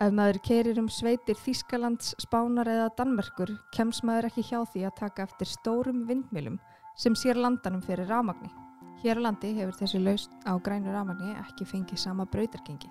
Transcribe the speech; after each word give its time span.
Ef 0.00 0.14
maður 0.16 0.38
keirir 0.40 0.78
um 0.80 0.86
sveitir 0.88 1.36
Þískalands, 1.36 2.14
Spánar 2.22 2.68
eða 2.72 2.86
Danmerkur 2.96 3.50
kemst 3.76 4.00
maður 4.08 4.30
ekki 4.30 4.46
hjá 4.48 4.62
því 4.72 4.84
að 4.88 4.94
taka 4.96 5.26
eftir 5.26 5.50
stórum 5.50 6.06
vindmilum 6.08 6.56
sem 6.96 7.12
sér 7.12 7.36
landanum 7.36 7.82
fyrir 7.84 8.08
rámagni. 8.08 8.48
Hér 9.02 9.20
á 9.20 9.24
landi 9.26 9.50
hefur 9.58 9.76
þessi 9.76 10.00
laust 10.00 10.32
á 10.48 10.56
grænu 10.56 10.94
rámagni 10.94 11.34
ekki 11.42 11.68
fengið 11.68 12.00
sama 12.00 12.24
brautarkengi. 12.32 12.88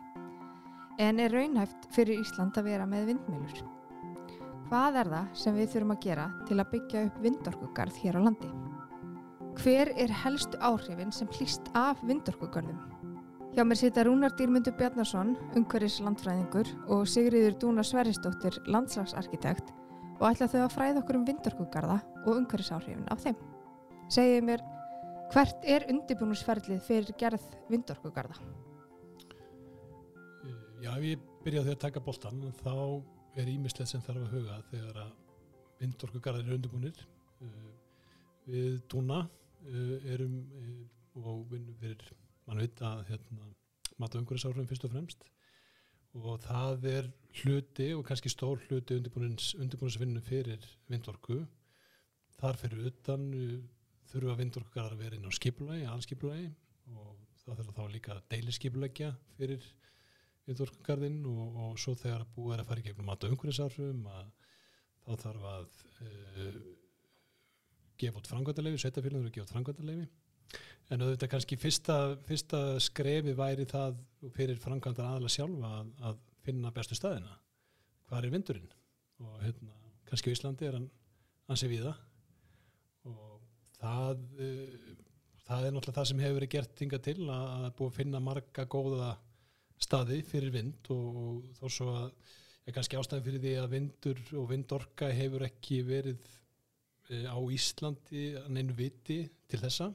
En 1.01 1.17
er 1.17 1.33
raunhæft 1.33 1.89
fyrir 1.95 2.21
Ísland 2.21 2.61
að 2.61 2.69
vera 2.69 2.85
með 2.85 3.09
vindmilur? 3.09 3.65
Hvað 4.69 5.01
er 5.01 5.11
það 5.15 5.33
sem 5.41 5.57
við 5.57 5.73
þurfum 5.73 5.95
að 5.95 6.01
gera 6.05 6.29
til 6.45 6.59
að 6.59 6.71
byggja 6.75 7.05
upp 7.07 7.19
vindorkugarð 7.25 8.01
hér 8.03 8.21
á 8.21 8.25
landi? 8.27 8.53
Hver 9.63 9.95
er 9.97 10.13
helstu 10.21 10.61
áhrifin 10.61 11.09
sem 11.09 11.33
hlýst 11.39 11.73
af 11.73 12.05
vindorkugarðum? 12.05 12.98
Hjá 13.59 13.65
mér 13.67 13.75
sita 13.75 14.03
Rúnar 14.07 14.31
Dýrmundur 14.39 14.71
Bjarnarsson, 14.79 15.33
umhverfis 15.59 15.97
landfræðingur 15.99 16.69
og 16.95 17.01
Sigriður 17.11 17.57
Dúna 17.59 17.83
Sverrisdóttir, 17.83 18.55
landslagsarkitekt 18.71 19.73
og 20.21 20.29
ætla 20.29 20.45
þau 20.47 20.61
að 20.61 20.75
fræða 20.77 21.01
okkur 21.01 21.17
um 21.19 21.25
vindorkugarða 21.27 21.97
og 22.21 22.37
umhverfisáhrifin 22.37 23.09
af 23.11 23.19
þeim. 23.25 23.35
Segið 24.15 24.45
mér, 24.47 24.63
hvert 25.33 25.67
er 25.75 25.85
undibúnusferðlið 25.91 26.79
fyrir 26.87 27.17
gerð 27.19 27.49
vindorkugarða? 27.73 28.39
Já, 30.79 30.93
ef 30.93 31.03
ég 31.09 31.27
byrja 31.43 31.59
á 31.59 31.67
því 31.67 31.75
að 31.75 31.83
taka 31.83 32.05
boltan, 32.07 32.39
þá 32.63 32.77
er 33.43 33.51
ímislegt 33.57 33.91
sem 33.91 34.05
þarf 34.07 34.23
að 34.23 34.37
huga 34.37 34.61
þegar 34.69 35.01
að 35.03 35.11
vindorkugarðir 35.83 36.47
eru 36.47 36.61
undibúnir. 36.61 37.03
Við 38.47 38.79
Dúna 38.87 39.19
erum 40.15 40.39
og 41.19 41.43
vinnum 41.51 41.75
fyrir 41.83 42.07
mann 42.49 42.63
veit 42.63 42.81
að 42.81 43.03
hérna, 43.11 43.51
mata 44.01 44.19
umhverfisáhrifin 44.19 44.69
fyrst 44.69 44.87
og 44.87 44.93
fremst. 44.93 45.25
Og 46.17 46.39
það 46.41 46.87
er 46.89 47.09
hluti 47.43 47.91
og 47.93 48.05
kannski 48.07 48.31
stór 48.33 48.61
hluti 48.65 48.97
undirbúinsvinnu 48.97 50.21
fyrir 50.25 50.63
vindorku. 50.89 51.43
Þar 52.39 52.57
fyrir 52.57 52.87
utan 52.89 53.27
uh, 53.35 53.59
þurfa 54.09 54.39
vindorkar 54.39 54.95
að 54.95 55.03
vera 55.03 55.19
inn 55.19 55.29
á 55.29 55.31
skipulagi, 55.35 55.85
allskipulagi 55.85 56.47
og 56.95 57.19
það 57.43 57.59
þurfa 57.61 57.75
þá 57.75 57.93
líka 57.93 58.17
deilisskipulegja 58.33 59.11
fyrir 59.37 59.67
vindorkugarðinn. 60.49 61.21
Og, 61.29 61.59
og 61.67 61.77
svo 61.81 61.93
þegar 61.99 62.25
búið 62.33 62.55
er 62.55 62.63
að 62.63 62.71
fara 62.71 62.81
í 62.81 62.87
gegnum 62.87 63.11
mata 63.11 63.29
umhverfisáhrifum 63.29 64.07
að 64.15 64.31
þá 65.05 65.27
þarf 65.27 65.45
að 65.53 65.83
uh, 66.07 66.57
gefa 67.99 68.23
út 68.23 68.31
frangvæntaleifi, 68.31 68.81
setjafélagin 68.81 69.27
þurfa 69.27 69.33
að 69.35 69.37
gefa 69.37 69.45
út 69.49 69.55
frangvæntaleifi 69.57 70.09
En 70.89 71.03
auðvitað 71.05 71.29
kannski 71.35 71.57
fyrsta, 71.61 71.97
fyrsta 72.25 72.59
skrefi 72.81 73.35
væri 73.37 73.67
það 73.69 73.99
fyrir 74.33 74.57
framkvæmdar 74.61 75.05
aðla 75.05 75.29
sjálfa 75.29 75.73
að, 75.79 75.91
að 76.09 76.21
finna 76.45 76.71
bestu 76.73 76.97
staðina. 76.97 77.35
Hvað 78.09 78.25
er 78.25 78.33
vindurinn? 78.33 78.71
Og 79.21 79.35
hérna, 79.43 79.75
kannski 80.09 80.33
Íslandi 80.33 80.65
er 80.65 80.79
hann 80.79 80.87
ansið 81.49 81.75
við 81.75 81.85
það 81.89 82.05
og 83.09 83.37
það, 83.79 84.25
uh, 84.41 84.89
það 85.45 85.67
er 85.67 85.75
náttúrulega 85.75 85.97
það 85.99 86.09
sem 86.11 86.23
hefur 86.23 86.37
verið 86.39 86.53
gert 86.55 86.83
hinga 86.83 87.01
til 87.05 87.17
að, 87.25 87.69
búið 87.77 87.91
að 87.91 87.97
finna 87.99 88.23
marga 88.23 88.65
góða 88.69 89.13
staði 89.79 90.19
fyrir 90.27 90.53
vind 90.53 90.91
og, 90.93 91.21
og 91.23 91.47
þó 91.59 91.65
svo 91.71 91.93
að 92.01 92.09
ég 92.67 92.75
kannski 92.75 92.99
ástæðan 92.99 93.25
fyrir 93.25 93.43
því 93.45 93.55
að 93.61 93.71
vindur 93.75 94.21
og 94.41 94.49
vindorka 94.51 95.09
hefur 95.15 95.45
ekki 95.47 95.81
verið 95.87 96.19
uh, 97.13 97.29
á 97.29 97.37
Íslandi 97.55 98.29
að 98.41 98.53
neinu 98.57 98.77
viti 98.77 99.23
til 99.49 99.61
þessa 99.61 99.91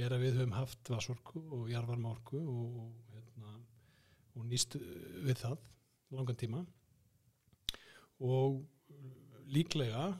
er 0.00 0.14
að 0.14 0.24
við 0.24 0.38
höfum 0.38 0.54
haft 0.56 0.90
vasorku 0.92 1.42
og 1.52 1.70
jarvarmárku 1.72 2.40
og, 2.40 2.92
hérna, 3.12 3.56
og 4.36 4.46
nýst 4.48 4.78
við 4.78 5.36
það 5.42 5.58
langan 6.12 6.38
tíma. 6.38 6.62
Og 8.22 8.62
líklega 9.52 10.12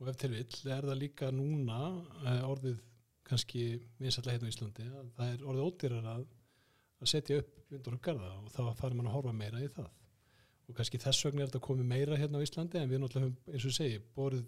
og 0.00 0.10
ef 0.10 0.18
til 0.20 0.32
vill 0.34 0.72
er 0.74 0.84
það 0.84 1.00
líka 1.00 1.30
núna 1.32 1.80
eh, 2.26 2.42
orðið 2.44 2.80
kannski 3.24 3.66
vinsallega 4.00 4.36
hérna 4.36 4.50
í 4.50 4.52
Íslandi 4.52 4.88
að 4.90 5.12
það 5.16 5.30
er 5.32 5.44
orðið 5.48 5.68
ódýrar 5.68 6.08
að, 6.12 6.24
að 7.00 7.12
setja 7.14 7.38
upp 7.40 7.54
vindur 7.70 7.96
og 7.96 8.02
garda 8.04 8.32
og 8.42 8.50
þá 8.52 8.62
farir 8.80 8.98
mann 8.98 9.08
að 9.08 9.16
horfa 9.16 9.36
meira 9.36 9.62
í 9.64 9.70
það. 9.72 9.88
Og 10.64 10.76
kannski 10.76 11.00
þess 11.00 11.24
vegna 11.26 11.44
er 11.44 11.50
þetta 11.50 11.64
komið 11.64 11.88
meira 11.88 12.18
hérna 12.20 12.40
á 12.40 12.44
Íslandi 12.44 12.80
en 12.80 12.90
við 12.90 13.00
náttúrulega 13.00 13.30
höfum 13.30 13.54
eins 13.54 13.68
og 13.68 13.76
segi 13.78 14.02
borðið 14.16 14.44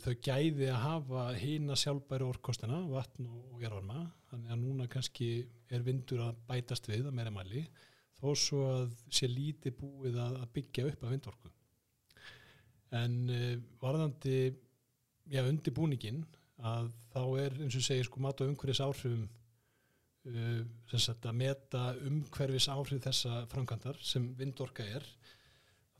þau 0.00 0.14
gæði 0.24 0.68
að 0.72 0.80
hafa 0.80 1.24
hýna 1.36 1.76
sjálfbæri 1.76 2.24
orkostina, 2.24 2.80
vatn 2.88 3.26
og 3.28 3.60
jarvarma, 3.62 4.06
þannig 4.30 4.54
að 4.54 4.62
núna 4.62 4.88
kannski 4.90 5.28
er 5.72 5.84
vindur 5.84 6.22
að 6.24 6.38
bætast 6.48 6.88
við 6.88 7.08
að 7.08 7.16
meira 7.18 7.32
mæli, 7.34 7.66
þó 8.18 8.28
svo 8.34 8.64
að 8.72 8.94
sé 9.14 9.28
líti 9.30 9.72
búið 9.76 10.18
að 10.24 10.44
byggja 10.56 10.86
upp 10.90 11.04
af 11.04 11.12
vindorku. 11.14 11.50
En 12.98 13.16
uh, 13.28 13.56
varðandi, 13.82 14.38
já, 15.28 15.42
undir 15.44 15.74
búningin, 15.76 16.22
að 16.58 16.88
þá 17.12 17.22
er, 17.44 17.58
eins 17.62 17.76
og 17.78 17.84
segir, 17.84 18.08
sko, 18.08 18.22
mat 18.24 18.40
og 18.40 18.54
umhverfis 18.54 18.80
áhrifum, 18.82 19.26
uh, 20.32 20.62
sem 20.90 21.04
sagt, 21.04 21.28
að 21.28 21.40
meta 21.42 21.90
umhverfis 22.08 22.70
áhrif 22.72 23.04
þessa 23.04 23.42
framkvæmdar 23.52 24.00
sem 24.00 24.32
vindorka 24.38 24.86
er, 24.96 25.04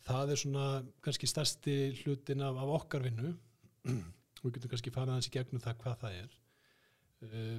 það 0.09 0.33
er 0.33 0.41
svona 0.41 0.67
kannski 1.05 1.29
stærsti 1.29 1.77
hlutin 2.01 2.43
af, 2.47 2.57
af 2.57 2.75
okkar 2.81 3.05
vinnu, 3.05 3.35
við 4.43 4.55
getum 4.57 4.73
kannski 4.73 4.95
farað 4.95 5.19
hans 5.19 5.31
í 5.31 5.35
gegnum 5.35 5.65
það 5.65 5.83
hvað 5.83 6.01
það 6.03 6.19
er. 6.23 6.39
Eh, 7.27 7.59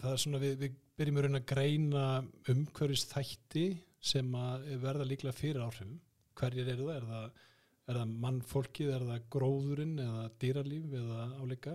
það 0.00 0.10
er 0.12 0.22
svona 0.22 0.40
við, 0.42 0.56
við 0.62 0.78
byrjum 0.98 1.38
að 1.38 1.44
greina 1.52 2.06
umhverfist 2.50 3.12
þætti 3.12 3.66
sem 4.00 4.30
að 4.38 4.70
verða 4.82 5.06
líklega 5.06 5.36
fyrir 5.36 5.64
áhrifum. 5.64 5.98
Hverjir 6.38 6.70
eru 6.72 6.88
það, 6.88 6.96
er 6.96 7.06
það, 7.10 7.44
er 7.88 8.00
það 8.00 8.16
mannfólkið, 8.24 8.90
er 8.94 9.06
það 9.10 9.28
gróðurinn 9.34 9.94
eða 10.02 10.24
dýralíf 10.42 10.98
eða 11.00 11.24
áleika 11.42 11.74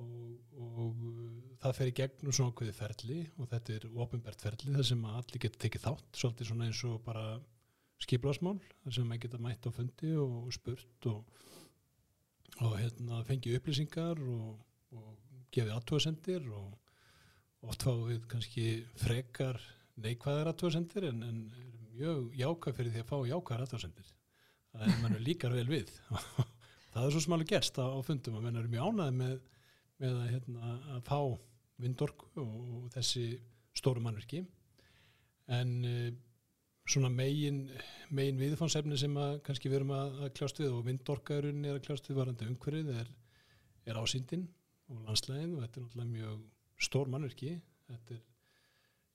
og, 0.00 0.56
og 0.56 1.00
það 1.62 1.78
fer 1.78 1.90
í 1.90 1.96
gegnum 2.00 2.34
svona 2.34 2.52
okkurði 2.52 2.74
ferli 2.76 3.18
og 3.36 3.48
þetta 3.50 3.74
er 3.76 3.88
ofinbært 4.04 4.44
ferli 4.44 4.76
þar 4.76 4.88
sem 4.88 5.08
allir 5.12 5.42
getur 5.46 5.64
tekið 5.64 5.86
þátt. 5.86 6.06
Svolítið 6.20 6.50
svona 6.50 6.68
eins 6.68 6.84
og 6.88 7.00
bara 7.06 7.26
skiplásmál 8.02 8.58
þar 8.82 8.96
sem 8.96 9.08
maður 9.08 9.24
geta 9.26 9.42
mætt 9.42 9.68
á 9.68 9.70
fundi 9.74 10.12
og 10.18 10.52
spurt 10.54 11.10
og 11.10 11.48
og 12.60 12.76
hérna, 12.76 13.22
fengi 13.26 13.56
upplýsingar 13.56 14.20
og, 14.20 14.56
og 14.92 15.38
gefi 15.54 15.72
aðtóðsendir 15.72 16.48
og 16.52 17.68
oft 17.68 17.86
fáum 17.86 18.08
við 18.10 18.26
kannski 18.30 18.66
frekar 19.00 19.60
neikvæðar 20.02 20.52
aðtóðsendir 20.52 21.08
en, 21.10 21.22
en 21.26 21.38
mjög 21.92 22.34
jákvæð 22.36 22.76
fyrir 22.78 22.94
því 22.94 23.04
að 23.04 23.10
fá 23.12 23.16
jákvæðar 23.30 23.64
aðtóðsendir 23.66 24.12
það 24.72 24.88
er 24.88 25.00
mann 25.02 25.22
líkar 25.22 25.54
vel 25.56 25.68
við. 25.68 25.92
Það 26.92 27.06
er 27.06 27.14
svo 27.14 27.22
smáli 27.24 27.46
gerst 27.48 27.78
á, 27.80 27.88
fundum 28.04 28.36
og 28.36 28.44
mann 28.44 28.58
er 28.60 28.68
mjög 28.68 28.90
ánaði 28.90 29.16
með, 29.16 29.36
með 30.02 30.18
að, 30.18 30.26
hérna, 30.34 30.72
að 30.96 31.00
fá 31.08 31.18
vindorku 31.82 32.28
og, 32.42 32.58
og 32.76 32.90
þessi 32.92 33.24
stóru 33.76 34.02
mannverki 34.04 34.42
en 35.52 35.72
svona 36.92 37.10
megin, 37.12 37.64
megin 38.14 38.40
viðfánsefni 38.40 38.98
sem 39.00 39.16
að 39.20 39.38
kannski 39.46 39.70
við 39.70 39.80
erum 39.80 39.94
að, 39.96 40.18
að 40.26 40.34
kljást 40.38 40.60
við 40.62 40.76
og 40.76 40.84
vindorkaðurinn 40.88 41.66
er 41.66 41.78
að 41.78 41.86
kljást 41.86 42.10
við 42.10 42.20
varandi 42.20 42.48
umhverfið 42.50 42.92
er, 43.02 43.10
er 43.88 44.00
ásýndin 44.02 44.46
og 44.92 45.02
landslegin 45.08 45.56
og 45.56 45.64
þetta 45.64 45.80
er 45.80 45.86
náttúrulega 45.86 46.12
mjög 46.12 46.86
stór 46.88 47.12
mannverki 47.12 47.52
þetta 47.90 48.16
er 48.16 48.24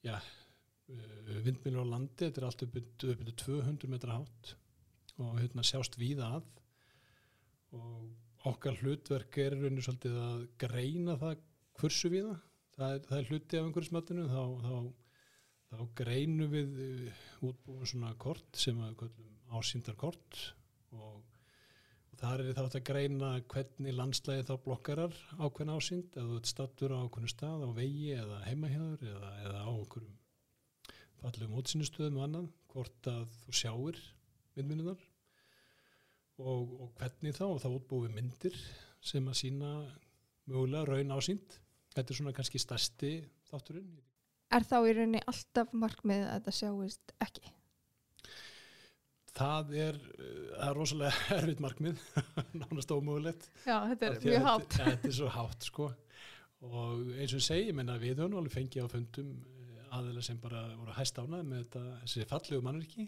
já, 0.08 0.16
uh, 0.18 1.42
vindmilur 1.48 1.86
á 1.86 1.92
landi 1.94 2.24
þetta 2.26 2.42
er 2.42 2.48
allt 2.50 2.68
uppið 2.68 3.36
200 3.46 3.92
metra 3.92 4.20
hátt 4.20 4.56
og 5.18 5.38
hérna 5.42 5.66
sjást 5.66 5.98
víða 6.00 6.36
að 6.38 6.54
og 7.76 8.48
okkar 8.48 8.78
hlutverk 8.82 9.38
er 9.42 9.56
raunir 9.58 9.84
svolítið 9.84 10.18
að 10.22 10.44
greina 10.62 11.18
það 11.20 11.42
hversu 11.82 12.12
víða. 12.14 12.36
Það 12.78 12.94
er, 12.94 13.04
það 13.08 13.18
er 13.20 13.30
hluti 13.32 13.60
af 13.60 13.68
umhverfismatinu 13.68 14.26
þá, 14.30 14.42
þá 14.64 14.74
þá 15.72 15.80
greinum 16.00 16.52
við 16.52 16.78
uh, 16.84 17.24
útbúin 17.50 17.90
svona 17.90 18.14
kort 18.20 18.60
sem 18.60 18.78
að 18.84 19.08
ásýndarkort 19.52 20.40
og, 20.96 21.24
og 22.12 22.22
þar 22.22 22.44
er 22.44 22.56
þátt 22.58 22.80
að 22.80 22.88
greina 22.90 23.34
hvernig 23.52 23.96
landslæði 23.96 24.48
þá 24.48 24.54
blokkarar 24.64 25.18
ákveðin 25.38 25.76
ásýnd. 25.76 26.16
Eða 26.20 26.40
stattur 26.48 26.96
á 26.96 27.04
ákveðinu 27.04 27.34
stað 27.34 27.68
á 27.68 27.70
vegi 27.76 28.14
eða 28.16 28.40
heimahjáður 28.48 29.12
eða, 29.12 29.34
eða 29.48 29.68
á 29.68 29.72
okkurum 29.74 30.16
fallum 31.22 31.56
útsýnustöðum 31.58 32.20
og 32.20 32.26
annað 32.28 32.50
hvort 32.72 33.08
að 33.10 33.30
þú 33.44 33.54
sjáir 33.60 34.02
myndmyndunar 34.58 35.00
og, 36.38 36.76
og 36.84 36.92
hvernig 37.00 37.38
þá 37.38 37.46
og 37.48 37.62
þá 37.64 37.70
útbúið 37.72 38.14
myndir 38.14 38.60
sem 39.02 39.26
að 39.30 39.40
sína 39.42 39.72
mögulega 40.48 40.86
raun 40.88 41.16
ásýnd. 41.18 41.58
Þetta 41.96 42.14
er 42.14 42.20
svona 42.20 42.36
kannski 42.38 42.62
stærsti 42.62 43.12
þátturinn 43.50 43.90
er 44.54 44.66
þá 44.68 44.78
í 44.80 44.96
rauninni 44.96 45.22
alltaf 45.30 45.72
markmið 45.76 46.26
að 46.26 46.34
þetta 46.38 46.56
sjáist 46.60 47.14
ekki? 47.24 47.54
Það 49.38 49.74
er, 49.78 50.00
það 50.18 50.64
er 50.70 50.78
rosalega 50.80 51.26
erfitt 51.38 51.62
markmið, 51.62 52.02
nánast 52.62 52.94
ómögulegt. 52.96 53.50
Já, 53.68 53.78
þetta 53.92 54.10
er 54.10 54.20
mjög 54.24 54.48
hátt. 54.48 54.80
Þetta 54.80 55.12
er 55.12 55.18
svo 55.20 55.30
hátt, 55.36 55.70
sko. 55.70 55.92
Og 56.66 57.12
eins 57.14 57.36
og 57.36 57.38
ég 57.38 57.46
segi, 57.46 57.76
menna, 57.78 58.00
við 58.02 58.24
höfum 58.24 58.40
alveg 58.40 58.56
fengið 58.56 58.88
á 58.90 58.94
fundum 58.96 59.36
eh, 59.38 59.84
aðeila 59.94 60.24
sem 60.26 60.40
bara 60.42 60.64
voru 60.74 60.96
hæst 60.98 61.20
ánað 61.22 61.44
með 61.46 61.64
þetta, 61.66 61.84
þessi 62.02 62.30
fallegu 62.32 62.66
mannverki 62.66 63.06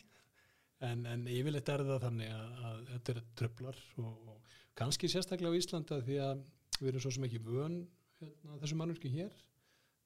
en, 0.85 1.05
en 1.09 1.25
yfirleitt 1.27 1.71
er 1.73 1.83
það 1.87 2.03
þannig 2.05 2.33
að, 2.35 2.51
að 2.69 2.81
þetta 2.91 3.13
er 3.15 3.21
tröflar 3.41 3.79
og, 4.03 4.29
og 4.29 4.57
kannski 4.79 5.09
sérstaklega 5.11 5.51
á 5.51 5.59
Íslanda 5.59 5.99
því 6.05 6.19
að 6.23 6.43
við 6.79 6.91
erum 6.91 7.03
svo 7.03 7.13
sem 7.15 7.25
ekki 7.27 7.41
vön 7.43 7.79
hérna, 8.21 8.59
þessu 8.61 8.77
mannverki 8.79 9.11
hér 9.17 9.33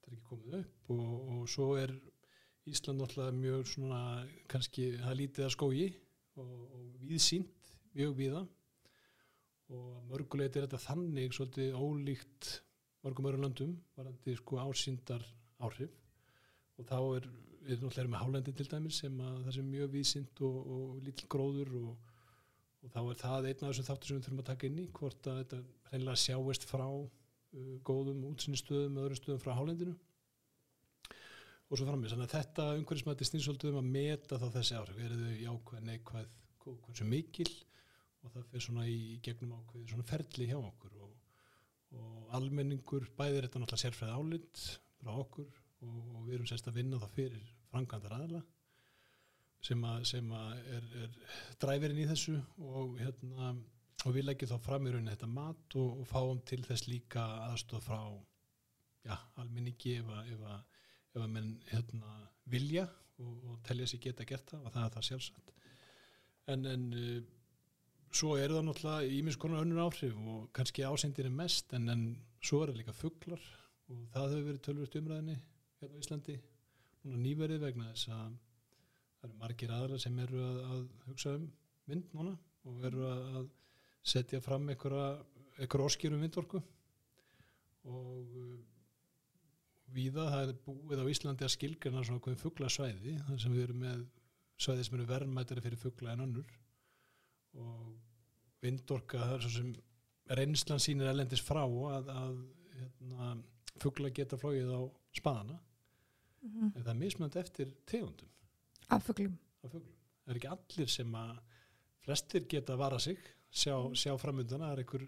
þetta 0.04 0.12
er 0.12 0.18
ekki 0.18 0.28
komið 0.30 0.58
upp 0.60 0.90
og, 0.94 1.14
og 1.34 1.46
svo 1.50 1.70
er 1.80 1.94
Ísland 2.64 3.00
náttúrulega 3.00 3.36
mjög 3.36 3.66
svona 3.68 4.02
kannski 4.48 4.90
það 4.96 5.18
lítið 5.20 5.46
að 5.46 5.54
skógi 5.56 5.88
og, 6.40 6.52
og 6.76 6.84
viðsýnt 7.08 7.72
mjög 7.94 8.14
viða 8.20 8.44
og 9.74 9.90
mörgulegt 10.10 10.56
er 10.56 10.66
þetta 10.66 10.80
þannig 10.84 11.34
svolítið 11.36 11.76
ólíkt 11.76 12.50
mörgum 13.04 13.28
öru 13.28 13.40
landum 13.42 13.74
varandi 13.96 14.36
sko 14.36 14.60
ásýndar 14.60 15.24
áhrif. 15.60 15.92
Og 16.78 16.88
þá 16.88 16.98
er 17.16 17.28
við 17.64 17.80
náttúrulega 17.80 18.12
með 18.12 18.22
hálendi 18.24 18.54
til 18.56 18.68
dæmis 18.68 19.00
sem 19.02 19.20
að 19.24 19.36
það 19.46 19.56
sem 19.56 19.70
mjög 19.72 19.92
vísind 19.92 20.42
og, 20.44 20.58
og 20.76 21.02
lítill 21.04 21.28
gróður 21.32 21.74
og, 21.80 22.10
þá 22.92 23.00
er 23.00 23.20
það 23.20 23.46
einn 23.48 23.62
af 23.62 23.70
þessum 23.70 23.86
þáttur 23.88 24.10
sem 24.10 24.18
við 24.18 24.26
þurfum 24.26 24.42
að 24.42 24.48
taka 24.50 24.66
inn 24.68 24.80
í 24.82 24.88
hvort 24.98 25.28
að 25.30 25.38
þetta 25.40 25.60
reynilega 25.92 26.20
sjáist 26.20 26.66
frá 26.68 26.88
góðum 27.86 28.24
útsinnistöðum 28.30 28.98
og 28.98 29.06
öðrum 29.06 29.20
stöðum 29.20 29.42
frá 29.42 29.52
hálendinu. 29.58 29.94
Og 31.70 31.78
svo 31.78 31.86
framins, 31.88 32.12
þannig 32.12 32.28
að 32.28 32.34
þetta 32.36 32.64
umhverfismætti 32.78 33.28
snýrsvöldum 33.28 33.76
um 33.76 33.80
að 33.80 33.92
meta 33.96 34.38
þá 34.40 34.48
þessi 34.58 34.76
áhrif, 34.78 34.98
er 35.00 35.14
þau 35.18 35.36
jákvæð, 35.42 35.84
neikvæð, 35.88 36.32
hversu 36.64 37.06
mikil? 37.08 37.50
Og 38.24 38.32
það 38.32 38.48
fyrir 38.50 38.64
svona 38.66 38.86
í 38.88 38.98
gegnum 39.24 39.54
ákveði 39.58 39.90
svona 39.90 40.08
ferli 40.08 40.48
hjá 40.50 40.56
okkur. 40.58 40.98
Og, 41.04 41.14
og 41.98 42.34
almenningur 42.38 43.08
bæðir 43.18 43.46
þetta 43.46 43.62
náttúrulega 43.62 43.84
sérfræð 43.84 44.14
álind 44.18 44.64
frá 45.00 45.12
okkur. 45.14 45.48
Og, 45.84 45.98
og 46.14 46.26
við 46.28 46.38
erum 46.38 46.50
sérst 46.50 46.68
að 46.70 46.78
vinna 46.80 47.00
það 47.02 47.16
fyrir 47.18 47.48
framkvæmdar 47.72 48.16
aðla 48.18 48.42
sem 49.64 49.84
að, 49.88 50.02
sem 50.08 50.32
að 50.36 50.50
er, 50.76 50.88
er 51.04 51.18
dræverinn 51.62 52.02
í 52.04 52.08
þessu. 52.08 52.36
Og 52.60 52.98
hérna 53.00 53.54
og 54.04 54.14
við 54.16 54.28
leggjum 54.28 54.52
þá 54.52 54.58
fram 54.66 54.86
í 54.86 54.92
rauninni 54.92 55.14
þetta 55.14 55.30
mat 55.32 55.76
og, 55.80 56.00
og 56.02 56.08
fáum 56.08 56.40
til 56.48 56.60
þess 56.66 56.88
líka 56.90 57.24
aðstof 57.48 57.86
frá 57.88 58.00
já, 59.04 59.16
almenningi 59.40 59.96
ef 60.00 60.10
að, 60.12 60.32
ef 60.34 60.44
að, 60.50 60.82
ef 61.14 61.22
að 61.22 61.32
menn 61.36 61.54
hérna, 61.70 62.18
vilja 62.52 62.84
og, 63.22 63.32
og 63.48 63.58
telja 63.66 63.88
sér 63.88 64.02
geta 64.08 64.26
gert 64.28 64.52
það 64.52 64.66
og 64.66 64.74
það 64.74 64.86
er 64.86 64.94
það 64.96 65.08
sjálfsagt. 65.08 65.54
En 66.52 66.68
en 66.68 66.86
svo 68.14 68.36
eru 68.38 68.58
það 68.58 68.66
náttúrulega 68.68 69.18
ímins 69.18 69.38
konar 69.40 69.64
önnur 69.64 69.82
áhrif 69.84 70.16
og 70.30 70.46
kannski 70.54 70.84
ásendin 70.86 71.28
er 71.28 71.34
mest 71.34 71.72
en, 71.74 71.88
en 71.90 72.04
svo 72.44 72.62
er 72.62 72.70
það 72.70 72.80
líka 72.82 72.96
fugglar 72.96 73.42
og 73.90 74.04
það 74.14 74.28
hefur 74.28 74.46
verið 74.48 74.62
tölvist 74.68 74.98
umræðinni 75.00 75.36
hérna 75.80 75.98
á 75.98 76.02
Íslandi. 76.02 76.36
Núna 77.04 77.20
nýverið 77.20 77.66
vegna 77.66 77.90
þess 77.90 78.12
að 78.14 78.36
það 79.18 79.28
eru 79.28 79.40
margir 79.40 79.74
aðra 79.74 79.98
sem 80.00 80.22
eru 80.24 80.40
að, 80.44 80.60
að 80.70 80.84
hugsa 81.08 81.34
um 81.38 81.48
mynd 81.90 82.14
núna 82.16 82.36
og 82.68 82.86
eru 82.88 83.08
að 83.10 83.50
setja 84.04 84.40
fram 84.44 84.68
einhverja 84.68 85.84
óskýrum 85.86 86.22
vindorku. 86.24 86.60
Og 87.84 88.36
uh, 88.40 88.58
víða 89.94 90.26
það 90.32 90.52
er 90.52 90.60
búið 90.66 91.02
á 91.04 91.12
Íslandi 91.12 91.46
að 91.46 91.54
skilgjana 91.54 92.04
svona 92.04 92.20
okkur 92.20 92.38
fugglasvæði 92.40 93.18
þar 93.28 93.40
sem 93.42 93.54
við 93.54 93.66
erum 93.68 93.82
með 93.84 94.04
svæði 94.64 94.86
sem 94.86 94.98
eru 94.98 95.08
verðmættari 95.10 95.64
fyrir 95.64 95.80
fuggla 95.80 96.14
en 96.14 96.24
önnur. 96.26 96.54
Og 97.60 97.92
vindorka 98.64 99.20
það 99.20 99.36
er 99.36 99.44
svo 99.44 99.54
sem 99.58 99.72
reynslan 100.38 100.82
sínir 100.82 101.10
elendis 101.10 101.44
frá 101.44 101.62
að, 101.64 102.10
að 102.10 102.36
hérna, 102.78 103.30
fuggla 103.82 104.10
geta 104.14 104.40
flóið 104.40 104.72
á 104.72 104.80
spaðana. 105.14 105.60
Mm 106.44 106.50
-hmm. 106.50 106.72
en 106.76 106.82
það 106.82 106.94
er 106.94 107.00
mismönd 107.00 107.36
eftir 107.40 107.74
tegundum. 107.86 108.28
Af 108.92 109.04
fugglum 109.06 109.38
það 110.24 110.32
er 110.32 110.40
ekki 110.40 110.52
allir 110.52 110.90
sem 110.92 111.16
að 111.18 111.32
flestir 112.04 112.46
geta 112.50 112.74
að 112.74 112.82
vara 112.82 113.00
sig 113.00 113.20
sjá, 113.54 113.76
sjá 113.98 114.14
framönduna, 114.20 114.70
það 114.70 114.74
er 114.74 114.82
einhver, 114.82 115.06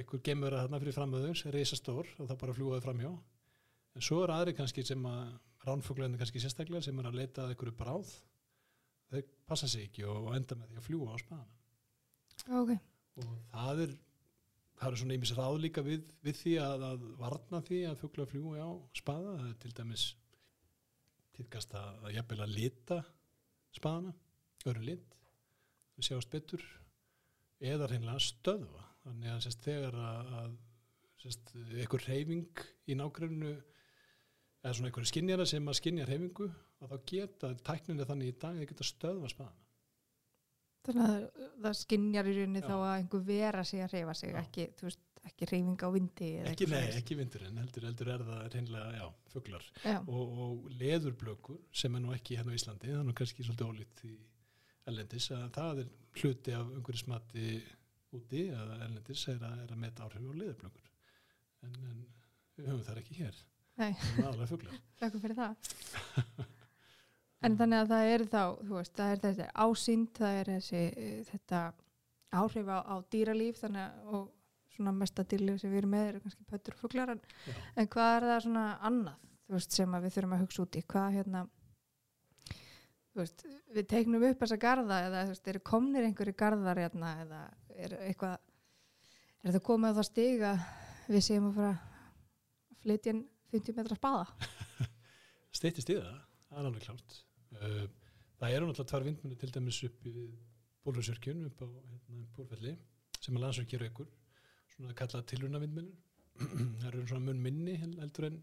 einhver 0.00 0.24
gemur 0.26 0.56
að 0.56 0.64
þarna 0.64 0.82
fyrir 0.82 0.98
framöðus, 0.98 1.44
reysastór 1.54 2.10
og 2.18 2.26
það 2.26 2.40
bara 2.42 2.56
fljúaði 2.56 2.84
framhjá. 2.86 3.12
En 3.98 4.06
svo 4.06 4.20
er 4.24 4.34
aðri 4.34 4.56
kannski 4.58 4.84
sem 4.86 5.06
að 5.10 5.30
ránfugglarnir 5.66 6.20
kannski 6.20 6.42
sérstaklega 6.42 6.84
sem 6.86 6.98
er 7.00 7.08
að 7.10 7.18
leita 7.20 7.44
að 7.44 7.54
einhverju 7.54 7.76
bráð. 7.78 8.12
Þau 9.10 9.22
passa 9.50 9.70
sig 9.70 9.88
ekki 9.88 10.06
og 10.06 10.30
enda 10.36 10.58
með 10.58 10.70
því 10.70 10.80
að 10.80 10.86
fljúa 10.86 11.14
á 11.14 11.18
spaðana 11.18 11.60
okay. 12.60 12.78
og 13.20 13.30
það 13.50 13.82
er 13.84 13.94
það 14.80 14.86
er 14.88 14.98
svona 15.02 15.16
einmis 15.16 15.34
ráð 15.36 15.58
líka 15.60 15.84
við, 15.84 16.10
við 16.24 16.38
því 16.40 16.56
að, 16.64 16.84
að 16.88 17.06
varna 17.20 17.62
því 17.66 17.80
að 17.90 18.00
fuggla 18.00 18.26
fljúi 18.30 18.62
á 18.64 18.70
spaða, 18.96 19.36
það 19.36 19.48
er 19.50 19.56
til 19.64 19.72
dæmis 19.76 20.04
týrkast 21.36 21.74
að, 21.76 21.98
að 22.06 22.14
jafnvel 22.16 22.40
að 22.44 22.54
lita 22.56 23.00
spaðana 23.76 24.14
öru 24.70 24.86
lit, 24.88 25.18
það 25.96 26.08
sjáast 26.08 26.32
betur 26.32 26.64
eða 27.60 27.88
reynilega 27.90 28.24
stöðva. 28.24 28.86
Þannig 29.04 29.32
að 29.32 29.42
sérst, 29.46 29.64
þegar 29.64 29.98
að, 30.04 30.32
að 30.40 30.52
sérst, 31.20 31.52
einhver 31.56 32.06
reyfing 32.08 32.64
í 32.88 32.96
nákvæmnu 32.98 33.52
eða 34.60 34.74
svona 34.76 34.90
einhverju 34.90 35.10
skinnjara 35.10 35.46
sem 35.48 35.68
að 35.72 35.78
skinnja 35.80 36.06
reyfingu 36.08 36.48
að 36.80 36.92
þá 36.92 37.10
geta 37.12 37.52
tækninni 37.64 38.06
þannig 38.08 38.32
í 38.32 38.36
dag 38.36 38.54
að 38.54 38.62
það 38.62 38.72
geta 38.72 38.88
stöðva 38.88 39.30
spaðana. 39.32 39.66
Þannig 40.88 41.06
að 41.06 41.46
það 41.66 41.78
skinnjar 41.82 42.28
í 42.28 42.34
rauninni 42.38 42.64
þá 42.64 42.74
að 42.78 42.90
einhver 42.96 43.24
vera 43.28 43.64
sig 43.68 43.84
að 43.84 43.94
reyfa 43.96 44.16
sig, 44.16 44.36
ekki, 44.40 44.66
veist, 44.80 45.02
ekki 45.28 45.48
reyfing 45.50 45.84
á 45.84 45.88
vindi. 45.92 46.30
Ekki, 46.50 46.68
nei, 46.72 46.86
ekki 46.96 47.16
vindurinn, 47.18 47.60
heldur, 47.60 47.86
heldur 47.90 48.12
er 48.14 48.24
það 48.24 48.46
reynlega, 48.54 48.92
já, 48.96 49.06
fugglar. 49.34 49.66
Og, 50.00 50.38
og 50.44 50.70
leðurblökur 50.80 51.60
sem 51.82 51.96
er 51.96 52.04
nú 52.04 52.14
ekki 52.16 52.40
hérna 52.40 52.56
á 52.56 52.56
Íslandi, 52.56 52.94
nú 53.04 53.16
kannski 53.16 53.44
svolítið 53.44 53.72
ólít 53.74 54.04
í 54.08 54.14
ellendis, 54.90 55.30
að 55.34 55.48
það 55.56 55.82
er 55.84 55.92
hluti 56.20 56.54
af 56.56 56.72
einhverju 56.76 57.02
smati 57.04 57.50
úti, 58.16 58.46
að 58.54 58.72
ellendis 58.76 59.26
er 59.30 59.44
að, 59.46 59.58
er 59.64 59.74
að 59.74 59.82
meta 59.84 60.06
áhrif 60.06 60.26
á 60.26 60.34
leðurblökur. 60.40 60.88
En, 61.66 61.76
en 61.90 62.00
við 62.56 62.70
höfum 62.70 62.86
það 62.88 63.02
ekki 63.02 63.20
hér. 63.20 63.44
Nei. 63.80 63.92
Það 64.00 64.18
er 64.18 64.26
aðalega 64.26 64.50
fugglar. 64.50 64.80
Takk 65.00 65.20
fyrir 65.24 65.38
það. 65.38 66.48
En 67.40 67.56
þannig 67.56 67.82
að 67.82 67.92
það 67.94 68.10
er 68.14 68.24
þá, 68.28 68.42
þú 68.58 68.74
veist, 68.76 68.96
það 68.98 69.12
er 69.14 69.22
þessi 69.22 69.46
ásýnd, 69.64 70.10
það 70.18 70.40
er 70.40 70.50
þessi, 70.54 70.82
þetta 71.30 71.60
áhrif 72.40 72.68
á, 72.68 72.78
á 72.84 72.94
dýralíf, 73.12 73.62
þannig 73.62 73.86
að, 73.86 74.10
og 74.12 74.74
svona 74.74 74.92
mesta 74.96 75.24
dýralíf 75.24 75.62
sem 75.62 75.72
við 75.72 75.80
erum 75.80 75.94
með 75.94 76.10
eru 76.10 76.20
kannski 76.24 76.44
pötur 76.50 76.76
og 76.76 76.82
fugglar, 76.82 77.14
en, 77.14 77.22
en 77.80 77.88
hvað 77.94 78.10
er 78.18 78.26
það 78.28 78.42
svona 78.44 78.66
annað, 78.90 79.24
þú 79.46 79.56
veist, 79.56 79.78
sem 79.78 79.96
við 79.96 80.14
þurfum 80.16 80.36
að 80.36 80.44
hugsa 80.44 80.62
út 80.66 80.76
í, 80.76 80.84
hvað 80.92 81.16
hérna, 81.16 81.42
veist, 83.18 83.44
við 83.74 83.88
teiknum 83.90 84.26
upp 84.30 84.42
þessa 84.42 84.58
garda, 84.60 85.00
eða 85.08 85.24
veist, 85.30 85.48
eru 85.50 85.62
komnir 85.66 86.06
einhverju 86.06 86.36
gardar 86.38 86.80
hérna, 86.80 87.14
eða 87.24 87.40
er 87.76 87.96
eitthvað, 88.08 88.36
er 89.44 89.56
það 89.56 89.64
komið 89.70 89.94
á 89.94 89.98
það 89.98 90.08
stiga 90.10 90.52
við 91.08 91.26
séum 91.26 91.48
að 91.50 91.58
fara 91.58 91.72
að 91.72 92.84
flytja 92.84 93.16
50 93.54 93.78
metra 93.80 93.98
spaða? 93.98 94.50
Steytist 95.60 95.90
í 95.90 95.98
það, 95.98 96.20
það 96.50 96.60
er 96.60 96.70
alveg 96.70 96.86
klárt. 96.86 97.18
Uh, 97.50 97.82
það 98.40 98.56
eru 98.56 98.68
náttúrulega 98.68 98.92
tvær 98.92 99.06
vindmunni 99.08 99.40
til 99.40 99.52
dæmis 99.54 99.82
upp 99.88 100.06
í 100.08 100.14
bólfjörnsjörgjun 100.86 101.48
upp 101.50 101.64
á 101.64 101.66
hérna, 101.66 102.22
bólfelli 102.36 102.76
sem 103.20 103.36
að 103.36 103.44
landsverkir 103.44 103.84
ykkur 103.90 104.08
svona 104.74 104.96
kallað 104.96 105.26
tilruna 105.32 105.60
vindmunni 105.60 105.92
það 106.80 106.86
eru 106.92 107.06
svona 107.10 107.26
mun 107.26 107.42
minni 107.44 107.76
heldur 107.82 108.30
en 108.30 108.38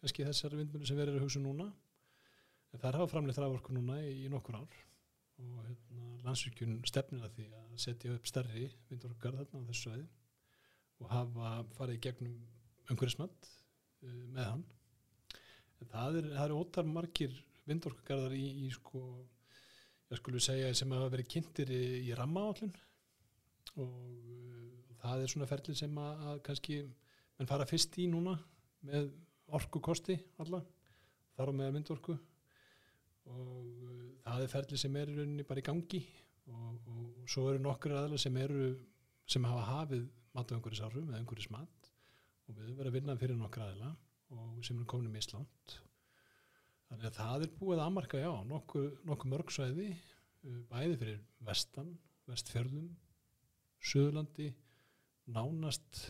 kannski 0.00 0.26
þessar 0.28 0.54
vindmunni 0.58 0.88
sem 0.88 1.00
verður 1.00 1.18
að 1.18 1.26
hugsa 1.26 1.42
núna 1.42 1.66
er 2.78 2.96
hafa 2.96 3.10
framleitt 3.10 3.40
raforku 3.40 3.74
núna 3.74 3.98
í, 4.04 4.24
í 4.24 4.30
nokkur 4.30 4.60
ár 4.60 4.78
og 5.40 5.64
hérna, 5.64 6.06
landsverkjun 6.26 6.80
stefnir 6.88 7.24
að 7.24 7.36
því 7.38 7.46
að 7.56 7.76
setja 7.84 8.14
upp 8.14 8.28
stærri 8.28 8.66
vindorkar 8.90 9.38
þarna 9.38 9.62
á 9.64 9.68
þessu 9.70 9.86
sveiði 9.86 10.08
og 11.00 11.12
hafa 11.14 11.52
farið 11.78 12.02
gegnum 12.06 12.36
umhverfismönd 12.92 13.48
uh, 13.48 14.24
með 14.34 14.48
hann. 14.50 14.64
En 15.80 15.92
það 15.94 16.20
eru 16.20 16.34
er 16.44 16.56
ótar 16.56 16.88
margir 16.88 17.36
vindorkugarðar 17.68 18.34
í, 18.36 18.46
í 18.66 18.70
sko, 18.74 19.02
ég 20.10 20.20
skulle 20.20 20.42
segja 20.44 20.72
sem 20.76 20.92
hafa 20.92 21.12
verið 21.14 21.30
kynntir 21.34 21.72
í, 21.72 21.82
í 22.10 22.16
rammaállun 22.18 22.74
og 23.80 23.94
uh, 23.96 24.96
það 25.00 25.24
er 25.24 25.32
svona 25.34 25.48
ferli 25.48 25.76
sem 25.78 26.02
að, 26.04 26.26
að 26.32 26.42
kannski 26.50 26.82
menn 26.84 27.48
fara 27.48 27.68
fyrst 27.68 27.96
í 28.02 28.10
núna 28.12 28.36
með 28.84 29.08
orku 29.56 29.80
kosti 29.82 30.18
alla, 30.42 30.60
þar 31.36 31.50
á 31.50 31.52
með 31.56 31.78
vindorku 31.78 32.18
og 33.30 33.84
uh, 33.86 34.06
það 34.26 34.44
er 34.44 34.52
ferli 34.54 34.80
sem 34.80 34.96
er 35.00 35.12
í 35.12 35.18
rauninni 35.18 35.46
bara 35.48 35.62
í 35.62 35.66
gangi. 35.66 36.02
Og, 36.50 36.78
og, 36.90 37.20
svo 37.30 37.46
eru 37.50 37.62
nokkur 37.62 37.94
aðla 37.94 38.18
sem 38.18 38.36
eru 38.42 38.72
sem 39.30 39.44
hafa 39.46 39.66
hafið 39.68 40.08
mat 40.34 40.50
á 40.50 40.54
einhverjus 40.56 40.82
árum 40.82 41.10
eða 41.10 41.20
einhverjus 41.20 41.50
mat 41.52 41.90
og 42.48 42.56
við 42.56 42.72
verðum 42.74 42.88
að 42.88 42.96
vinna 42.96 43.14
fyrir 43.20 43.38
nokkur 43.38 43.62
aðla 43.66 43.92
og 44.34 44.64
sem 44.66 44.80
er 44.80 44.88
komin 44.90 45.10
í 45.10 45.14
mislánt 45.14 45.76
Þannig 46.90 47.06
að 47.06 47.18
það 47.20 47.44
er 47.44 47.50
búið 47.54 47.78
að 47.78 47.84
amarka, 47.86 48.18
já, 48.18 48.30
nokkuð 48.50 48.86
nokku 49.06 49.28
mörgsvæði, 49.30 49.84
uh, 49.94 50.56
bæði 50.72 50.96
fyrir 50.98 51.20
vestan, 51.46 51.92
vestfjörðum, 52.26 52.88
söðurlandi, 53.92 54.48
nánast, 55.30 56.00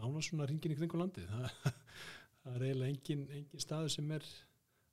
nánast 0.00 0.30
svona 0.30 0.46
ringin 0.48 0.72
í 0.72 0.78
kringu 0.78 0.96
landi. 0.96 1.26
Það, 1.28 1.58
það 2.40 2.56
er 2.56 2.64
eiginlega 2.70 2.94
engin, 2.94 3.26
engin 3.36 3.64
staður 3.66 3.92
sem 3.92 4.16
er 4.16 4.30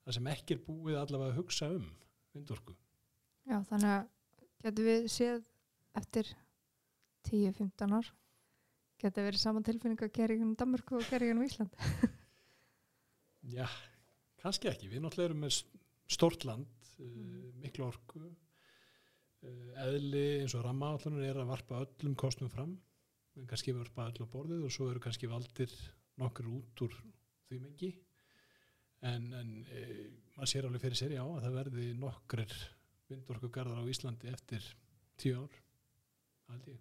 það 0.04 0.16
sem 0.18 0.30
ekki 0.32 0.56
er 0.56 0.64
búið 0.66 0.98
allavega 1.00 1.32
að 1.32 1.38
hugsa 1.40 1.68
um 1.76 1.86
vindorku. 2.34 2.74
Já, 3.48 3.58
þannig 3.68 3.90
að 3.92 4.08
getur 4.64 4.88
við 4.88 5.06
séð 5.12 5.40
eftir 5.98 6.28
10-15 7.28 7.96
ár 7.98 8.10
getur 9.02 9.26
verið 9.26 9.42
saman 9.42 9.64
tilfinning 9.66 10.02
að 10.02 10.12
gera 10.14 10.36
um 10.38 10.54
Danmörku 10.58 10.98
og 11.00 11.08
gera 11.10 11.30
um 11.34 11.42
Ísland. 11.42 11.74
Já, 13.56 13.66
kannski 14.42 14.70
ekki. 14.70 14.88
Við 14.92 15.02
náttúrulega 15.02 15.32
erum 15.32 15.42
með 15.46 15.56
stort 16.12 16.44
land, 16.46 16.68
uh, 17.00 17.02
Mhm. 17.02 17.58
miklu 17.64 17.86
orku, 17.88 18.20
uh, 18.22 19.70
eðli 19.86 20.22
eins 20.42 20.54
og 20.54 20.62
rammaállunum 20.66 21.24
er 21.26 21.40
að 21.42 21.50
varpa 21.50 21.80
öllum 21.82 22.14
kostum 22.18 22.50
fram, 22.52 22.76
en 23.36 23.46
kannski 23.50 23.74
varpa 23.74 24.06
öll 24.10 24.22
á 24.22 24.26
borðið 24.30 24.64
og 24.68 24.70
svo 24.74 24.90
eru 24.90 25.00
kannski 25.02 25.26
valdir 25.30 25.72
nokkur 26.18 26.46
út 26.52 26.84
úr 26.86 26.94
því 27.48 27.58
mengi. 27.64 27.90
En, 29.02 29.26
en 29.34 29.50
e, 29.66 29.82
maður 30.36 30.50
sér 30.52 30.68
alveg 30.68 30.84
fyrir 30.84 30.98
sér 31.00 31.16
já 31.16 31.22
að 31.24 31.42
það 31.42 31.58
verði 31.58 31.86
nokkur 31.98 32.44
vindorkugarðar 33.10 33.82
á 33.82 33.90
Íslandi 33.90 34.30
eftir 34.30 34.66
tíu 35.20 35.42
ár, 35.42 35.56
ég. 36.70 36.78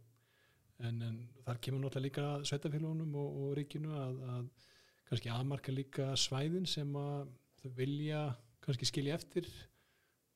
En, 0.81 1.01
en 1.05 1.17
þar 1.45 1.59
kemur 1.61 1.83
náttúrulega 1.83 2.07
líka 2.07 2.49
sveitafélagunum 2.49 3.17
og, 3.21 3.39
og 3.41 3.55
ríkinu 3.57 3.93
að, 3.97 4.21
að 4.35 4.69
kannski 5.09 5.33
aðmarka 5.33 5.73
líka 5.73 6.11
svæðin 6.17 6.69
sem 6.69 6.93
að 6.97 7.33
þau 7.61 7.73
vilja 7.77 8.21
kannski 8.65 8.87
skilja 8.89 9.17
eftir 9.17 9.49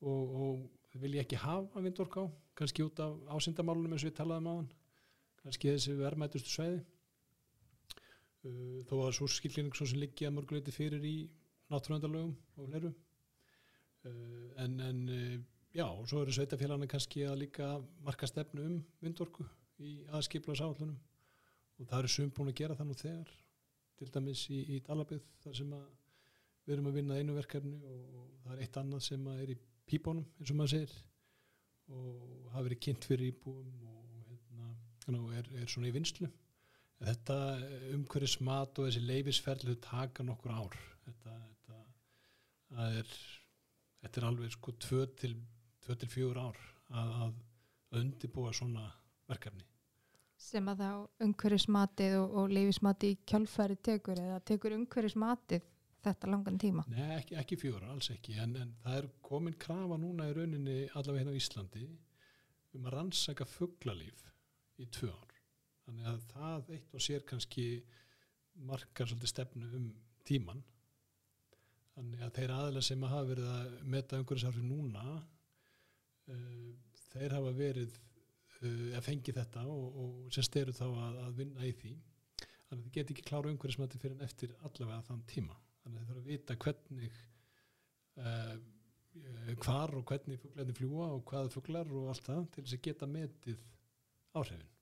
og, 0.02 0.34
og 0.42 1.00
vilja 1.00 1.24
ekki 1.24 1.40
hafa 1.40 1.82
vindork 1.82 2.18
á, 2.22 2.24
kannski 2.58 2.84
út 2.86 3.00
af 3.02 3.16
ásindamálunum 3.36 3.96
eins 3.96 4.04
og 4.04 4.10
við 4.10 4.18
talaðum 4.20 4.50
á 4.50 4.54
hann, 4.54 4.68
kannski 5.42 5.72
þessi 5.72 5.96
verðmætustu 5.98 6.52
svæði. 6.52 6.84
Þó 8.86 8.94
að 9.00 9.16
svo 9.16 9.26
skilning 9.30 9.74
svo 9.74 9.88
sem 9.90 9.98
liggja 9.98 10.30
mörguleiti 10.30 10.74
fyrir 10.74 11.02
í 11.06 11.16
náttúruvendalögum 11.72 12.32
og 12.56 12.70
fleiru. 12.70 12.92
Uh, 14.06 14.48
en, 14.62 14.80
en 14.80 15.00
uh, 15.08 15.34
já, 15.74 15.86
og 15.86 16.06
svo 16.08 16.22
eru 16.22 16.34
sveitafélagana 16.34 16.88
kannski 16.90 17.24
að 17.26 17.40
líka 17.42 17.70
marka 18.06 18.28
stefnu 18.30 18.64
um 18.68 18.78
vindorku 19.02 19.46
í 19.82 19.98
aðskiplas 20.14 20.62
áallunum 20.62 20.96
og 21.76 21.88
það 21.90 21.98
eru 21.98 22.12
sum 22.12 22.30
búin 22.32 22.52
að 22.52 22.58
gera 22.62 22.76
það 22.78 22.90
nú 22.90 22.96
þegar 23.00 23.34
til 23.96 24.08
dæmis 24.14 24.46
í, 24.52 24.60
í 24.76 24.80
Dalabið 24.86 25.26
þar 25.42 25.58
sem 25.58 25.74
að 25.76 25.84
við 26.66 26.76
erum 26.76 26.88
að 26.90 26.98
vinna 27.00 27.18
einu 27.18 27.36
verkefni 27.36 27.76
og, 27.82 28.24
það 28.46 28.54
er 28.54 28.62
eitt 28.64 28.80
annað 28.80 29.04
sem 29.08 29.28
að 29.30 29.42
er 29.42 29.52
í 29.52 29.60
pípunum 29.86 30.26
eins 30.38 30.50
og 30.52 30.58
maður 30.58 30.74
segir. 30.76 30.96
Og 31.86 32.50
hafa 32.52 32.64
verið 32.66 32.82
kynnt 32.82 33.06
fyrir 33.06 33.30
íbúum 33.30 33.84
og 33.86 34.26
hérna, 34.26 34.72
hérna, 35.06 35.20
er, 35.38 35.50
er 35.60 35.70
svona 35.70 35.90
í 35.90 35.94
vinslu 35.94 36.30
þetta 37.02 37.36
umhverjus 37.94 38.38
mat 38.46 38.78
og 38.78 38.88
þessi 38.88 39.02
leifisferðlu 39.04 39.76
taka 39.84 40.24
nokkur 40.24 40.54
ár. 40.54 40.76
Þetta 41.04 41.34
það 42.72 43.00
er 43.02 43.12
þetta 44.02 44.20
er 44.20 44.28
alveg 44.30 44.54
sko 44.54 44.74
2 44.86 45.06
til, 45.20 45.36
2 45.86 45.98
til 46.02 46.12
4 46.12 46.42
ár 46.42 46.60
að, 46.90 47.14
að 47.26 48.00
undibúa 48.00 48.52
svona 48.54 48.86
verkefni. 49.30 49.64
Sem 50.36 50.66
að 50.68 50.82
þá 50.82 50.90
umhverfismatið 51.24 52.18
og, 52.20 52.34
og 52.42 52.52
leifismatið 52.52 53.14
í 53.14 53.18
kjálfæri 53.30 53.78
tekur 53.88 54.20
eða 54.20 54.42
tekur 54.46 54.76
umhverfismatið 54.76 55.64
þetta 56.06 56.30
langan 56.30 56.58
tíma. 56.60 56.84
Nei, 56.92 57.16
ekki, 57.16 57.38
ekki 57.40 57.58
fjóra, 57.58 57.88
alls 57.90 58.10
ekki. 58.14 58.36
En, 58.42 58.54
en 58.60 58.74
það 58.84 58.98
er 59.00 59.08
komin 59.26 59.56
krafa 59.58 59.98
núna 59.98 60.28
í 60.28 60.36
rauninni 60.36 60.76
allavega 60.92 61.24
hérna 61.24 61.34
á 61.34 61.40
Íslandi 61.40 61.86
um 62.76 62.86
að 62.86 62.98
rannsaka 62.98 63.46
fugglalíf 63.48 64.26
í 64.78 64.86
tvö 64.92 65.10
ár. 65.10 65.34
Þannig 65.86 66.10
að 66.12 66.22
það 66.34 66.72
eitt 66.76 66.94
og 66.94 67.02
sér 67.02 67.26
kannski 67.26 67.66
markar 68.66 69.08
svolítið 69.08 69.32
stefnu 69.32 69.70
um 69.78 69.90
tíman 70.26 70.62
þannig 71.96 72.24
að 72.26 72.34
þeir 72.36 72.52
aðlega 72.56 72.88
sem 72.88 73.06
að 73.06 73.14
hafa 73.14 73.28
verið 73.30 73.52
að 73.52 73.78
meta 73.94 74.20
umhverfisarfi 74.20 74.64
núna 74.64 75.04
uh, 75.16 76.68
þeir 77.12 77.36
hafa 77.38 77.54
verið 77.56 77.96
uh, 77.96 78.98
að 78.98 79.06
fengi 79.08 79.36
þetta 79.36 79.64
og, 79.72 79.98
og 80.02 80.36
sem 80.36 80.46
styrir 80.46 80.76
þá 80.76 80.86
að, 80.90 81.18
að 81.24 81.40
vinna 81.40 81.64
í 81.64 81.72
því. 81.80 81.94
Þannig 82.66 82.80
að 82.80 82.84
þið 82.84 82.94
get 82.98 83.12
ekki 83.14 83.26
klára 83.30 83.52
umhverfismati 83.52 84.02
fyrir 84.02 84.16
en 84.18 84.26
eftir 84.26 84.54
allavega 84.60 85.02
þann 85.08 85.26
tíma. 85.30 85.58
Þannig 85.84 86.00
að 86.00 86.06
þið 86.06 86.10
þurfa 86.10 86.24
að 86.24 86.32
vita 86.32 86.58
hvernig 86.64 87.20
uh, 88.20 88.56
hvar 89.64 89.94
og 89.96 90.04
hvernig 90.10 90.40
fugglarnir 90.42 90.76
fljúa 90.76 91.10
og 91.14 91.22
hvaða 91.30 91.52
fugglar 91.54 91.92
og 91.96 92.10
allt 92.12 92.26
það 92.26 92.42
til 92.52 92.64
þess 92.64 92.76
að 92.76 92.82
geta 92.86 93.08
metið 93.08 93.62
áhrifin. 94.36 94.72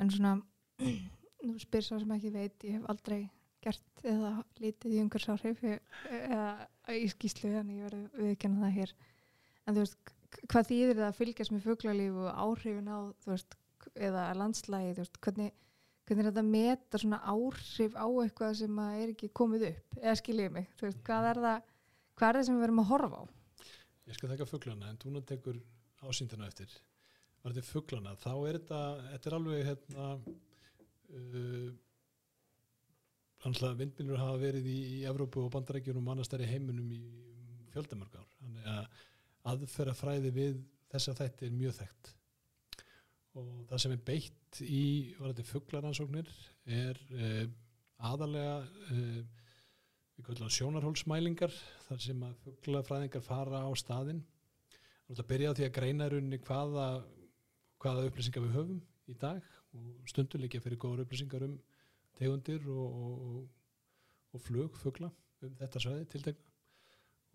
En 0.00 0.10
svona, 0.10 0.32
nú 1.46 1.58
spyr 1.62 1.86
svo 1.86 2.00
sem 2.00 2.16
ekki 2.16 2.32
veit, 2.34 2.66
ég 2.66 2.78
hef 2.78 2.88
aldrei 2.90 3.20
gert 3.64 4.04
eða 4.06 4.32
lítið 4.62 4.96
í 4.96 5.00
umhverfsáhrif 5.04 5.64
eða 5.70 6.44
í 6.96 7.08
skýslu 7.12 7.52
þannig 7.54 7.80
ég 7.80 7.88
verði 7.88 8.26
viðkenna 8.26 8.66
það 8.66 8.76
hér. 8.78 8.94
En 9.64 9.76
þú 9.76 9.84
veist, 9.84 10.12
hvað 10.50 10.70
þýðir 10.70 11.00
það 11.00 11.08
að 11.08 11.18
fylgjast 11.20 11.54
með 11.54 11.66
fuglalíf 11.66 12.20
og 12.20 12.30
áhrifin 12.44 12.92
á, 12.92 12.98
veist, 13.26 13.58
eða 13.96 14.28
landslægi, 14.38 14.94
þú 14.94 15.04
veist, 15.04 15.20
hvernig, 15.26 15.50
hvernig 16.08 16.24
er 16.24 16.30
þetta 16.30 16.44
að 16.44 16.54
meta 16.54 17.02
svona 17.02 17.20
áhrif 17.34 17.98
á 17.98 18.06
eitthvað 18.08 18.56
sem 18.62 18.80
er 18.86 19.12
ekki 19.12 19.34
komið 19.40 19.68
upp, 19.72 20.00
eða 20.00 20.16
skiljið 20.22 20.56
mig, 20.56 20.72
þú 20.80 20.88
veist, 20.88 21.04
hvað 21.06 21.28
er 21.32 21.44
það, 21.44 21.68
hvað 22.16 22.30
er 22.30 22.40
það 22.40 22.48
sem 22.48 22.58
við 22.58 22.66
verum 22.66 22.82
að 22.84 22.90
horfa 22.94 23.20
á? 23.20 23.24
ég 24.10 24.18
skal 24.18 24.30
þekka 24.32 24.48
fugglana 24.48 24.90
en 24.90 24.98
túnan 25.00 25.26
tekur 25.26 25.58
ásýndina 26.02 26.48
eftir 26.50 26.72
var 27.42 27.54
þetta 27.54 27.68
fugglana 27.68 28.16
þá 28.18 28.32
er 28.34 28.58
þetta, 28.58 28.80
þetta 29.12 29.30
er 29.30 29.36
alveg 29.36 29.68
hérna 29.68 30.08
uh, 30.16 31.68
Þannig 33.40 33.78
vindmjölur 33.80 34.20
hafa 34.20 34.40
verið 34.40 34.66
í, 34.68 34.78
í 34.98 35.02
Evrópu 35.08 35.46
og 35.46 35.52
Bandarækjunum 35.54 36.08
og 36.08 36.14
annars 36.14 36.28
þær 36.28 36.44
í 36.44 36.50
heiminum 36.50 36.90
í 36.92 37.00
fjöldamörg 37.72 38.18
ár. 38.20 38.28
Þannig 38.40 38.66
að 38.68 39.04
aðferða 39.50 39.96
fræði 39.96 40.32
við 40.36 40.58
þessa 40.92 41.14
þætti 41.16 41.48
er 41.48 41.56
mjög 41.56 41.76
þekkt. 41.78 42.10
Og 43.40 43.50
það 43.70 43.82
sem 43.84 43.94
er 43.94 44.02
beitt 44.10 44.60
í 44.66 44.84
fugglaransóknir 45.48 46.30
er 46.66 47.00
uh, 47.14 47.44
aðalega 48.10 48.56
kallum 50.26 50.52
sjónarhólsmælingar 50.52 51.54
þar 51.86 52.02
sem 52.04 52.20
að 52.26 52.36
fugglafræðingar 52.44 53.24
fara 53.24 53.62
á 53.64 53.70
staðinn. 53.78 54.20
Það 55.08 55.22
að 55.22 55.30
byrja 55.32 55.50
á 55.50 55.56
því 55.56 55.66
að 55.66 55.76
greina 55.78 56.06
í 56.06 56.12
rauninni 56.12 56.38
hvaða, 56.44 56.86
hvaða 57.80 58.04
upplýsingar 58.10 58.44
við 58.44 58.56
höfum 58.58 58.82
í 59.10 59.16
dag 59.18 59.46
og 59.78 60.10
stundur 60.10 60.42
líka 60.42 60.60
fyrir 60.62 60.78
góður 60.82 61.06
upplýsingar 61.06 61.46
um 61.46 61.56
tegundir 62.20 62.68
og, 62.70 63.02
og, 63.04 63.42
og 64.36 64.44
flug, 64.44 64.78
fugla 64.78 65.10
um 65.40 65.54
þetta 65.56 65.82
svæði 65.82 66.08
tiltegna 66.12 66.50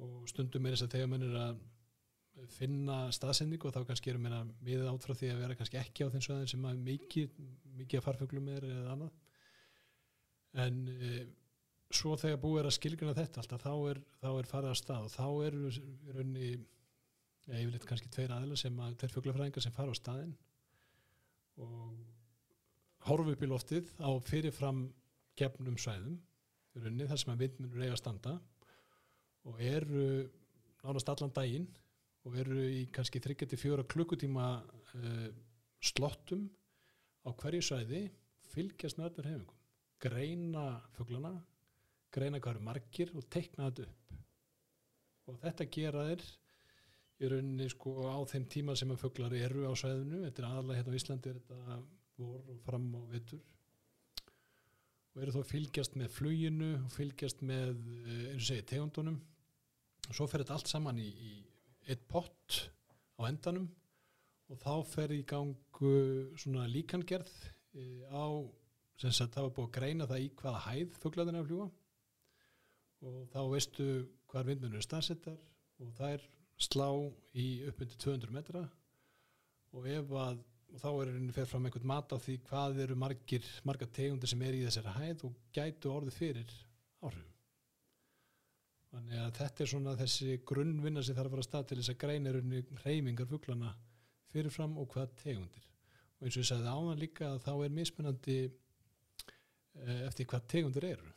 og 0.06 0.27
stundum 0.30 0.65
er 0.68 0.75
þess 0.75 0.86
að 0.86 0.96
þegar 0.98 1.12
mann 1.12 1.25
er 1.25 1.38
að 1.39 1.63
finna 2.51 2.98
staðsendingu 3.15 3.70
og 3.70 3.75
þá 3.75 3.86
kannski 3.88 4.12
erum 4.12 4.27
við 4.27 4.51
miðið 4.68 4.89
át 4.92 5.06
frá 5.08 5.13
því 5.15 5.32
að 5.32 5.42
vera 5.44 5.58
kannski 5.60 5.80
ekki 5.80 6.08
á 6.08 6.12
þeim 6.12 6.24
svæðin 6.25 6.51
sem 6.51 6.68
að 6.68 6.82
mikið, 6.89 7.38
mikið 7.80 8.00
að 8.00 8.06
farfuglum 8.10 8.50
er 8.51 8.68
eða 8.68 8.96
annað. 8.96 9.13
En 10.65 10.82
e, 10.92 11.12
svo 11.96 12.15
þegar 12.20 12.42
búið 12.44 12.62
er 12.62 12.70
að 12.70 12.75
skilgjuna 12.77 13.15
þetta 13.15 13.42
alltaf 13.42 13.63
þá 13.63 13.74
er, 13.92 14.01
þá 14.20 14.30
er 14.34 14.50
farið 14.51 14.74
að 14.74 14.82
stað 14.82 15.08
og 15.08 15.13
þá 15.15 15.27
eru 15.48 15.72
í 15.72 15.86
rauninni 16.12 16.50
ja, 16.51 17.62
yfirleitt 17.62 17.88
kannski 17.88 18.12
tveir 18.12 18.36
aðila 18.36 18.60
sem 18.60 18.84
að 18.84 19.00
tveir 19.00 19.15
fuglafræðingar 19.15 19.65
sem 19.65 19.75
fara 19.75 19.96
á 19.96 20.01
staðin 20.01 20.36
og 21.63 22.14
horfa 23.09 23.35
upp 23.35 23.45
í 23.45 23.50
loftið 23.50 23.93
á 24.01 24.09
fyrirfram 24.25 24.83
gefnum 25.39 25.79
svæðum 25.81 26.19
í 26.75 26.83
rauninni 26.83 27.07
þar 27.09 27.21
sem 27.21 27.33
að 27.33 27.41
vindmunur 27.45 27.85
eiga 27.85 27.95
að 27.95 28.01
standa 28.01 28.35
og 29.45 29.62
eru 29.62 30.05
nánast 30.83 31.12
allan 31.12 31.33
daginn 31.35 31.67
og 32.25 32.38
eru 32.41 32.62
í 32.65 32.85
kannski 32.93 33.21
34 33.21 33.85
klukkutíma 33.91 34.47
uh, 34.62 35.27
slottum 35.83 36.47
á 37.25 37.29
hverju 37.33 37.65
svæði 37.69 38.05
fylgjast 38.53 38.97
með 38.97 39.12
öllur 39.12 39.29
hefingum 39.31 39.62
greina 40.05 40.65
fuglana 40.97 41.35
greina 42.15 42.39
hvað 42.39 42.55
eru 42.55 42.65
margir 42.65 43.12
og 43.15 43.27
tekna 43.31 43.69
þetta 43.69 43.85
upp. 43.89 44.17
Og 45.25 45.38
þetta 45.41 45.67
gera 45.74 46.05
þeir 46.09 46.25
í 47.15 47.29
rauninni 47.31 47.67
sko 47.71 47.95
á 48.07 48.19
þeim 48.29 48.47
tíma 48.51 48.75
sem 48.77 48.91
að 48.93 49.01
fuglar 49.03 49.35
eru 49.35 49.67
á 49.67 49.74
svæðinu. 49.75 50.21
Þetta 50.27 50.43
er 50.43 50.50
aðalega 50.50 50.79
hérna 50.79 50.95
á 50.95 50.97
Íslandi 51.00 51.31
er 51.31 51.39
þetta 51.41 51.77
vor 52.19 52.41
og 52.51 52.60
fram 52.65 52.88
á 52.95 53.01
vetur. 53.12 53.41
Og 55.15 55.24
eru 55.24 55.34
þó 55.36 55.41
að 55.41 55.51
fylgjast 55.53 55.95
með 56.00 56.12
fluginu 56.12 56.72
og 56.81 56.91
fylgjast 56.91 57.43
með 57.48 57.72
eh, 57.72 58.25
eins 58.34 58.43
og 58.43 58.50
segi 58.50 58.67
tegundunum. 58.72 59.22
Og 60.10 60.13
svo 60.13 60.27
fer 60.29 60.43
þetta 60.43 60.57
allt 60.57 60.72
saman 60.72 61.00
í, 61.01 61.07
í 61.10 61.34
eitt 61.91 62.03
pott 62.12 62.60
á 63.19 63.27
endanum. 63.29 63.69
Og 64.51 64.60
þá 64.62 64.74
fer 64.86 65.15
í 65.15 65.24
gangu 65.25 65.95
svona 66.38 66.67
líkangerð 66.69 67.31
e, 67.74 68.05
á 68.13 68.29
sem 69.01 69.12
sagt 69.15 69.34
það 69.34 69.48
var 69.48 69.55
búið 69.55 69.65
að 69.65 69.75
greina 69.79 70.07
það 70.12 70.22
í 70.22 70.27
hvaða 70.38 70.62
hæð 70.67 71.00
fuglaðin 71.01 71.39
er 71.39 71.41
að 71.41 71.50
fljúa 71.50 71.65
og 73.05 73.17
þá 73.34 73.39
veistu 73.51 73.88
hvar 74.31 74.48
vindmunur 74.48 74.79
er 74.79 74.86
staðsettar 74.86 75.36
og 75.84 75.91
það 75.98 76.15
er 76.15 76.27
slá 76.65 76.88
í 77.36 77.48
upp 77.67 77.81
undir 77.84 78.00
200 78.00 78.36
metra. 78.36 78.63
Og 79.75 79.88
ef 79.91 80.13
að 80.15 80.39
og 80.75 80.82
þá 80.84 80.89
er 80.91 81.13
henni 81.15 81.36
fer 81.36 81.48
fram 81.50 81.65
einhvern 81.70 81.91
mat 81.94 82.12
á 82.12 82.17
því 82.20 82.41
hvað 82.50 82.84
eru 82.86 83.00
margir, 83.00 83.48
margar 83.63 83.89
tegundir 83.96 84.32
sem 84.32 84.44
er 84.44 84.60
í 84.60 84.65
þessari 84.67 84.98
hæð 85.00 85.29
og 85.29 85.39
gætu 85.55 85.94
orðið 85.96 86.20
fyrir 86.20 86.60
áhrifum 87.01 87.36
Þannig 88.96 89.20
að 89.20 89.32
þetta 89.36 89.63
er 89.63 89.67
svona 89.67 89.94
þessi 90.00 90.36
grunnvinna 90.48 91.01
sem 91.03 91.15
þarf 91.17 91.34
að 91.34 91.41
að 91.41 91.48
stað 91.50 91.65
til 91.67 91.77
þess 91.82 91.91
að 91.91 91.98
greina 92.03 92.32
raunni 92.32 92.62
reyfingar 92.86 93.27
fuglana 93.27 93.72
fyrirfram 94.32 94.77
og 94.79 94.88
hvað 94.94 95.17
tegundir. 95.20 95.65
Og 96.15 96.27
eins 96.27 96.38
og 96.38 96.46
ég 96.46 96.48
sagði 96.48 96.72
áðan 96.72 97.01
líka 97.01 97.27
að 97.27 97.41
þá 97.44 97.51
er 97.55 97.75
mismunandi 97.75 98.38
eh, 98.46 100.00
eftir 100.05 100.29
hvað 100.32 100.48
tegundir 100.53 100.88
eru, 100.94 101.12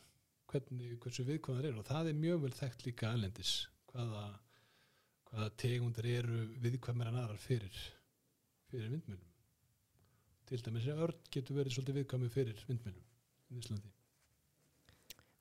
hvernig, 0.51 0.97
hversu 1.05 1.25
viðkvæðar 1.29 1.69
eru 1.69 1.79
og 1.79 1.87
það 1.87 2.11
er 2.11 2.19
mjög 2.19 2.43
vel 2.43 2.53
þekkt 2.59 2.85
líka 2.89 3.13
alendis 3.13 3.55
hvaða, 3.93 4.25
hvaða 5.31 5.49
tegundir 5.63 6.11
eru 6.17 6.43
viðkvæmur 6.67 7.13
en 7.13 7.23
aðrar 7.23 7.43
fyrir, 7.45 7.83
fyrir 8.67 8.91
vindmjölum. 8.97 9.28
Til 10.49 10.61
dæmis 10.65 10.87
að 10.89 11.01
örn 11.05 11.25
getur 11.29 11.59
verið 11.59 11.75
svolítið 11.75 11.97
viðkvæmur 11.99 12.31
fyrir 12.33 12.61
vindmjölum 12.65 13.03
í 13.53 13.59
Íslandi. 13.61 13.91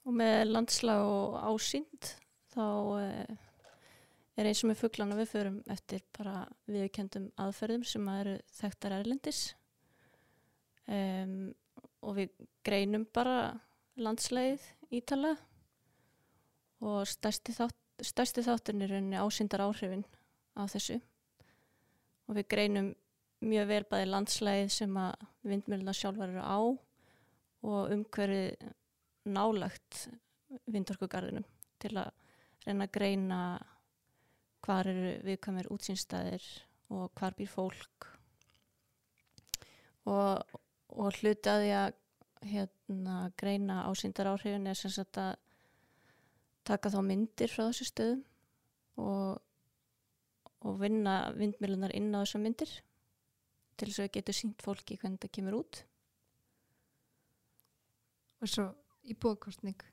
Og 0.04 0.16
með 0.16 0.42
landslag 0.50 1.04
og 1.08 1.38
ásýnd 1.48 2.10
þá 2.52 2.66
eh, 3.00 3.38
er 4.38 4.48
eins 4.50 4.60
og 4.62 4.70
með 4.70 4.82
fugglana 4.82 5.16
við 5.18 5.30
förum 5.32 5.56
eftir 5.72 6.04
bara 6.16 6.42
viðkendum 6.68 7.30
aðferðum 7.40 7.86
sem 7.88 8.12
að 8.12 8.20
eru 8.20 8.36
þekktar 8.60 8.96
erlendis. 8.98 9.40
Um, 10.88 11.50
og 12.04 12.14
við 12.20 12.36
greinum 12.64 13.08
bara 13.12 13.38
landslægið 14.00 14.68
ítala. 14.94 15.34
Og 16.84 17.02
stærsti, 17.10 17.56
þátt, 17.56 17.76
stærsti 18.06 18.44
þátturinn 18.46 19.12
er 19.16 19.24
ásýndar 19.24 19.64
áhrifin 19.64 20.04
af 20.60 20.76
þessu. 20.76 21.00
Og 22.28 22.38
við 22.38 22.50
greinum 22.52 22.92
mjög 23.45 23.68
vel 23.71 23.85
bæði 23.90 24.11
landslægið 24.11 24.71
sem 24.75 24.97
að 24.99 25.26
vindmjöluna 25.47 25.95
sjálfar 25.95 26.33
eru 26.33 26.42
á 26.42 26.59
og 27.68 27.92
umhverfið 27.95 28.71
nálagt 29.28 30.07
vindorkugarðinum 30.71 31.47
til 31.83 31.92
að 32.00 32.11
reyna 32.66 32.87
að 32.87 32.95
greina 32.95 33.40
hvar 34.64 34.88
eru 34.90 35.12
viðkvæmir 35.26 35.68
útsýnstæðir 35.73 36.47
og 36.95 37.11
hvar 37.18 37.37
býr 37.37 37.50
fólk. 37.52 38.09
Og, 40.09 40.59
og 40.97 41.18
hluti 41.21 41.52
að 41.52 41.64
því 41.64 41.73
að 41.78 41.99
hérna, 42.49 43.16
greina 43.38 43.83
ásýndar 43.90 44.33
áhrifin 44.33 44.71
er 44.71 44.78
sem 44.78 44.92
sagt 44.95 45.21
að 45.21 45.37
taka 46.68 46.92
þá 46.92 47.00
myndir 47.04 47.52
frá 47.52 47.66
þessu 47.68 47.88
stöðum 47.88 48.23
og, 49.00 49.38
og 50.64 50.78
vinna 50.83 51.16
vindmilunar 51.37 51.95
inn 51.97 52.12
á 52.14 52.23
þessar 52.23 52.45
myndir 52.45 52.73
til 53.78 53.90
þess 53.90 54.02
að 54.02 54.08
við 54.08 54.16
getum 54.18 54.38
sínt 54.38 54.64
fólki 54.64 54.99
hvernig 55.00 55.23
það 55.23 55.35
kemur 55.38 55.58
út. 55.61 55.80
Og 58.38 58.52
svo 58.52 58.66
íbúðkostning 59.08 59.87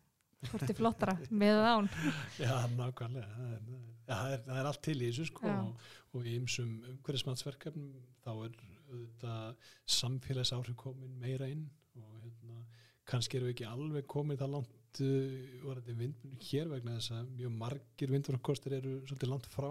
hvort 0.45 0.69
er 0.69 0.77
flottara 0.77 1.15
með 1.33 1.61
án? 1.65 1.89
Já, 2.43 2.53
nákvæmlega. 2.75 3.27
Það 3.35 3.51
er, 3.55 3.65
ja, 4.05 4.15
það 4.15 4.35
er, 4.35 4.41
það 4.47 4.61
er 4.61 4.69
allt 4.71 4.81
til 4.85 4.97
í 4.97 5.09
þessu 5.09 5.27
sko. 5.31 5.49
Já. 5.49 5.57
og, 5.57 5.91
og 6.15 6.29
í 6.29 6.37
ymsum 6.39 6.71
umhverfismatsverkefnum 6.91 7.91
þá 8.25 8.31
er 8.33 8.57
auðvitað 8.85 9.69
samfélagsáhrif 9.97 10.77
komin 10.79 11.15
meira 11.21 11.49
inn. 11.49 11.65
Og 11.97 12.17
hérna, 12.21 12.65
kannski 13.09 13.39
eru 13.39 13.49
við 13.49 13.55
ekki 13.55 13.69
alveg 13.69 14.09
komin 14.11 14.39
það 14.39 14.57
langt 14.57 15.01
uh, 15.05 15.61
varandi 15.65 15.97
vindmjölum 16.01 16.41
hér 16.49 16.73
vegna 16.73 16.97
þess 16.99 17.15
að 17.15 17.31
mjög 17.39 17.55
margir 17.63 18.13
vindmjölkostir 18.13 18.77
eru 18.79 18.97
svolítið 19.05 19.31
langt 19.31 19.49
frá 19.51 19.69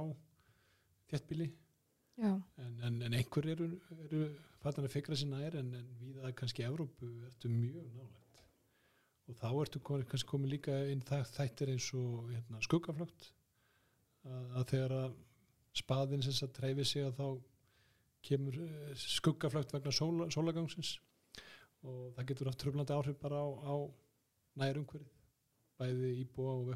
þéttbíli 1.12 1.50
já, 1.50 1.63
en, 2.62 2.75
en, 2.87 3.00
en 3.02 3.16
einhver 3.18 3.49
eru, 3.54 3.71
eru 4.06 4.21
fattan 4.62 4.87
að 4.87 4.94
fikra 4.94 5.16
sinna 5.18 5.40
er 5.44 5.56
en, 5.61 5.73
en 5.75 5.88
við 6.00 6.21
að 6.23 6.37
kannski 6.38 6.66
Evrópu 6.66 7.09
ertu 7.28 7.50
mjög 7.52 7.88
nálægt. 7.97 8.42
Og 9.28 9.38
þá 9.40 9.49
ertu 9.62 9.80
kannski 9.88 10.28
komin 10.30 10.52
líka 10.52 10.76
inn 10.92 11.02
það, 11.04 11.25
þættir 11.38 11.73
eins 11.75 11.88
og 11.99 12.28
hérna, 12.30 12.61
skuggaflögt 12.64 13.30
að, 14.25 14.44
að 14.61 14.68
þegar 14.73 14.97
að 15.00 15.16
spaðin 15.75 16.23
sem 16.25 16.37
að 16.47 16.54
treyfi 16.59 16.87
sig 16.87 17.09
að 17.09 17.18
þá 17.18 17.26
kemur 18.25 18.61
eh, 18.62 18.92
skuggaflögt 19.00 19.75
vegna 19.75 19.92
sóla, 19.92 20.28
sólagangsins 20.33 20.94
og 21.84 22.15
það 22.17 22.28
getur 22.30 22.50
haft 22.50 22.62
tröflandi 22.62 22.95
áhrif 22.95 23.19
bara 23.21 23.43
á, 23.43 23.49
á 23.69 23.75
nær 24.60 24.78
umhverfið 24.80 25.10
bæði 25.80 26.12
íbúa 26.23 26.54
og 26.60 26.69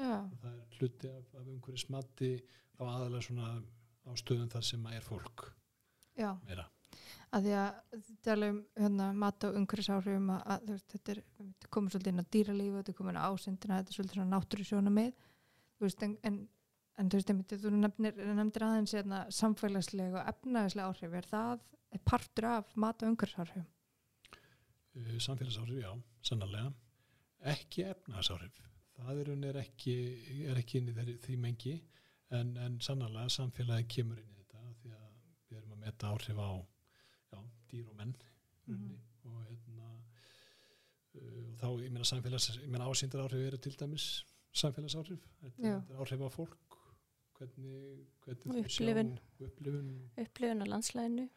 og 0.00 0.38
það 0.40 0.54
er 0.54 0.78
hluti 0.78 1.10
af, 1.12 1.28
af 1.36 1.44
umhverfið 1.44 1.84
smatti 1.84 2.30
þá 2.78 2.82
aðalega 2.88 3.26
svona 3.26 3.50
á 4.10 4.12
stöðum 4.18 4.50
þar 4.52 4.66
sem 4.66 4.86
er 4.90 5.06
fólk 5.06 5.48
já. 6.18 6.34
meira. 6.46 6.66
Að 7.30 7.44
því 7.46 7.52
að 7.54 8.06
tala 8.26 8.46
um 8.50 8.60
hérna, 8.74 9.08
mat 9.22 9.44
og 9.46 9.58
umhverfisáhrifum 9.60 10.30
að, 10.34 10.70
veist, 10.72 10.88
þetta 10.90 11.12
er 11.14 11.20
komið 11.70 11.94
svolítið 11.94 12.12
inn 12.12 12.22
á 12.22 12.32
dýralífu, 12.34 12.78
þetta 12.80 12.92
er 12.92 12.98
komið 12.98 13.12
inn 13.12 13.20
á 13.22 13.26
ásendina 13.28 13.76
þetta 13.78 13.92
er 13.92 13.98
svolítið 13.98 14.24
náttúru 14.32 14.66
sjóna 14.66 14.94
með 14.94 15.12
veist, 15.80 16.02
en, 16.06 16.16
en, 16.26 16.40
en 16.98 17.12
þú 17.12 17.20
veist, 17.20 17.30
einmitt, 17.32 17.54
þú 17.62 17.74
nefnir, 17.76 18.18
nefndir 18.40 18.66
aðeins 18.66 18.96
hérna, 18.98 19.20
samfélagslega 19.34 20.18
og 20.18 20.32
efnaðislega 20.34 20.90
áhrif. 20.90 21.14
Er 21.20 21.30
það 21.30 21.62
er 21.94 22.02
partur 22.10 22.48
af 22.50 22.74
mat 22.74 23.04
og 23.04 23.14
umhverfisáhrifum? 23.14 23.68
Uh, 24.98 25.14
samfélagsáhrif, 25.22 25.84
já, 25.86 25.92
sannarlega. 26.26 26.74
Ekki 27.54 27.86
efnahagsáhrif 27.86 28.58
það 29.00 29.22
er, 29.22 29.30
er, 29.50 29.58
ekki, 29.62 29.94
ekki 30.54 30.80
inn 30.80 30.90
í 30.90 31.16
því 31.24 31.36
mengi 31.40 31.74
en, 32.38 32.56
en 32.56 32.80
sannarlega 32.84 33.32
samfélagi 33.36 33.88
kemur 33.96 34.20
inn 34.22 34.32
í 34.32 34.40
þetta 34.40 34.74
því 34.82 34.96
að 34.96 35.14
við 35.50 35.60
erum 35.60 35.76
að 35.76 35.84
meta 35.86 36.10
áhrif 36.14 36.42
á 36.42 36.50
já, 37.30 37.38
dýr 37.72 37.88
og 37.90 37.96
menn. 38.02 38.18
Mm 38.70 38.98
og 39.28 39.40
hérna 39.44 39.88
uh, 39.90 41.46
og 41.50 41.56
þá, 41.60 41.66
ég 41.84 41.92
meina 41.92 42.08
samfélags 42.08 42.50
ég 42.56 42.68
meina 42.70 42.88
ásýndar 42.88 43.24
áhrif 43.26 43.46
eru 43.48 43.60
til 43.60 43.76
dæmis 43.78 44.06
samfélagsáhrif, 44.56 45.24
þetta, 45.40 45.62
Já. 45.62 45.74
þetta 45.78 45.94
er 45.94 46.04
áhrif 46.04 46.24
á 46.26 46.30
fólk. 46.34 46.78
Hvernig, 47.40 48.06
hvernig 48.24 48.64
upplifun. 48.66 49.12
upplifun. 49.40 49.92
Upplifun 50.20 50.64
á 50.64 50.66
landslæginu 50.68 51.28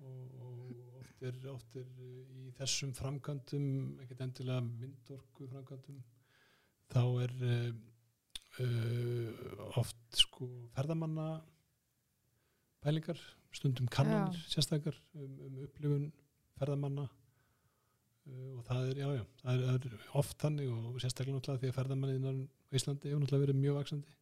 og, 0.00 0.40
og 0.44 0.72
oft, 1.00 1.22
er, 1.22 1.38
oft 1.52 1.76
er 1.80 1.86
uh, 1.86 2.40
í 2.40 2.50
þessum 2.58 2.92
framkvæmdum 2.98 3.68
ekkert 4.04 4.24
endilega 4.26 4.64
vindorku 4.82 5.48
framkvæmdum 5.52 6.02
þá 6.90 7.02
er 7.24 7.36
uh, 7.38 7.70
uh, 8.64 9.78
oft 9.80 9.98
sko 10.18 10.48
ferðamanna 10.76 11.28
pælingar, 12.84 13.18
stundum 13.54 13.88
kannanir 13.92 14.38
sérstakar 14.48 14.96
um, 15.14 15.32
um 15.46 15.58
upplifun 15.66 16.06
ferðamanna. 16.60 17.08
Uh, 18.28 18.56
og 18.58 18.64
það 18.68 18.92
er, 18.92 19.02
já, 19.02 19.10
já, 19.18 19.26
það 19.42 19.66
er, 19.74 19.90
er 19.90 20.08
oft 20.20 20.38
þannig 20.40 20.72
og 20.76 21.02
sérstaklega 21.02 21.38
náttúrulega 21.38 21.64
því 21.64 21.72
að 21.72 21.78
ferðamanniðinnar 21.80 22.40
á 22.40 22.74
Íslandi 22.76 23.10
hefur 23.10 23.22
náttúrulega 23.24 23.46
verið 23.46 23.62
mjög 23.64 23.78
vaksandi 23.80 24.16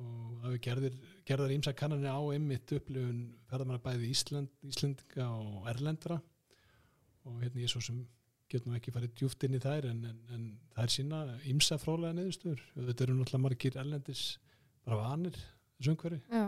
og 0.00 0.36
það 0.40 0.54
við 0.54 0.60
gerðir, 0.66 0.98
gerðar 1.28 1.54
ímsa 1.54 1.72
kannanir 1.76 2.14
á 2.16 2.20
einmitt 2.32 2.72
upplifun 2.76 3.22
ferðamanna 3.50 3.82
bæði 3.84 4.10
Ísland, 4.12 4.52
Íslendinga 4.64 5.26
og 5.36 5.68
Erlendra. 5.72 6.16
Og 7.28 7.38
hérna 7.42 7.62
ég 7.62 7.70
svo 7.70 7.82
sem 7.84 8.00
get 8.52 8.66
nú 8.66 8.76
ekki 8.76 8.94
farið 8.94 9.14
djúft 9.18 9.44
inn 9.46 9.56
í 9.56 9.62
þær 9.62 9.88
en, 9.90 10.02
en, 10.10 10.18
en 10.34 10.46
það 10.74 10.84
er 10.84 10.94
sína 10.94 11.20
ímsa 11.52 11.78
frólega 11.80 12.16
neðustur 12.16 12.60
og 12.76 12.88
þetta 12.88 13.06
eru 13.06 13.16
náttúrulega 13.18 13.44
margir 13.46 13.78
erlendis 13.80 14.24
bara 14.86 15.00
vanir 15.00 15.38
já, 15.82 16.44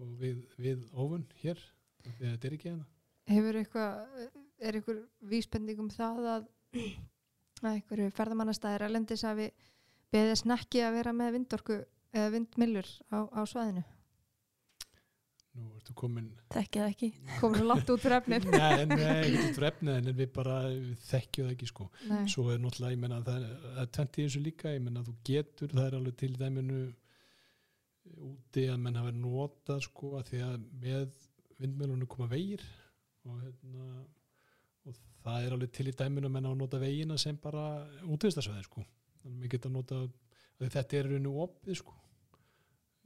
og 0.00 0.14
við, 0.20 0.44
við 0.56 0.84
óvun 0.94 1.26
hér 1.42 1.60
að 2.04 2.22
þetta 2.24 2.48
er 2.48 2.56
ekki 2.56 2.70
hérna. 2.70 2.86
Hefur 3.30 3.58
eitthvað 3.60 4.24
er 4.64 4.78
eitthvað 4.78 5.02
vísbending 5.32 5.82
um 5.84 5.90
það 5.92 6.30
að 6.34 6.48
að 7.64 7.70
einhverju 7.70 8.12
ferðamannastæðir 8.16 8.86
erlendis 8.88 9.24
hafi 9.24 9.48
beðið 10.14 10.40
snakki 10.42 10.82
að 10.84 10.98
vera 10.98 11.14
með 11.16 11.36
vindorku 11.38 11.76
eða 12.14 12.32
vindmillur 12.34 12.88
á, 13.14 13.18
á 13.30 13.40
svæðinu 13.48 13.84
nú 15.54 15.68
ertu 15.78 15.94
komin 15.98 16.26
þekkið 16.54 16.84
ekki. 16.88 17.08
Svo 17.38 17.50
langt 17.68 17.90
út 17.92 18.02
fyrir 18.02 18.16
efnið. 18.18 18.48
Nei, 18.54 18.84
nei, 18.90 19.36
út 19.44 19.58
frá 19.58 19.68
efnið 19.70 19.98
en 20.00 20.10
við 20.18 20.32
bara 20.34 20.56
við 20.72 20.96
þekkjum 21.06 21.48
það 21.48 21.54
ekki 21.54 21.68
sko. 21.70 21.86
Nei. 22.10 22.24
svo 22.32 22.46
er 22.50 22.60
náttúrulega, 22.62 22.96
ég 22.96 23.02
menna 23.04 23.20
það 23.26 23.46
er, 23.46 23.54
það 23.78 23.92
tvent 23.96 24.18
í 24.18 24.26
þessu 24.26 24.42
líka, 24.44 24.74
ég 24.74 24.84
menna 24.84 25.04
þú 25.06 25.16
getur 25.30 25.74
það 25.74 25.86
er 25.86 25.98
alveg 26.00 26.18
til 26.22 26.32
dæminu 26.40 26.80
úti 28.30 28.66
að 28.70 28.82
menn 28.84 29.00
hafa 29.00 29.14
notað 29.16 29.86
sko 29.86 30.12
að 30.18 30.32
því 30.32 30.42
að 30.48 30.58
með 30.82 31.22
vindmjölunum 31.62 32.10
koma 32.10 32.28
vegir 32.28 32.64
og 33.24 33.38
hérna 33.40 33.86
og 34.84 34.98
það 35.24 35.46
er 35.46 35.56
alveg 35.56 35.74
til 35.78 35.88
í 35.88 35.96
dæminu 36.02 36.28
að 36.28 36.36
menn 36.36 36.50
hafa 36.50 36.60
notað 36.60 36.86
vegina 36.88 37.18
sem 37.20 37.38
bara 37.40 37.68
útvistarsvæði 38.04 38.66
sko. 38.66 38.84
Þannig 39.22 39.46
að 39.46 39.54
geta 39.54 39.72
notað 39.72 40.08
að 40.60 40.74
þetta 40.74 40.98
er 40.98 41.08
rauninu 41.12 41.38
opið 41.44 41.78
sko 41.80 42.00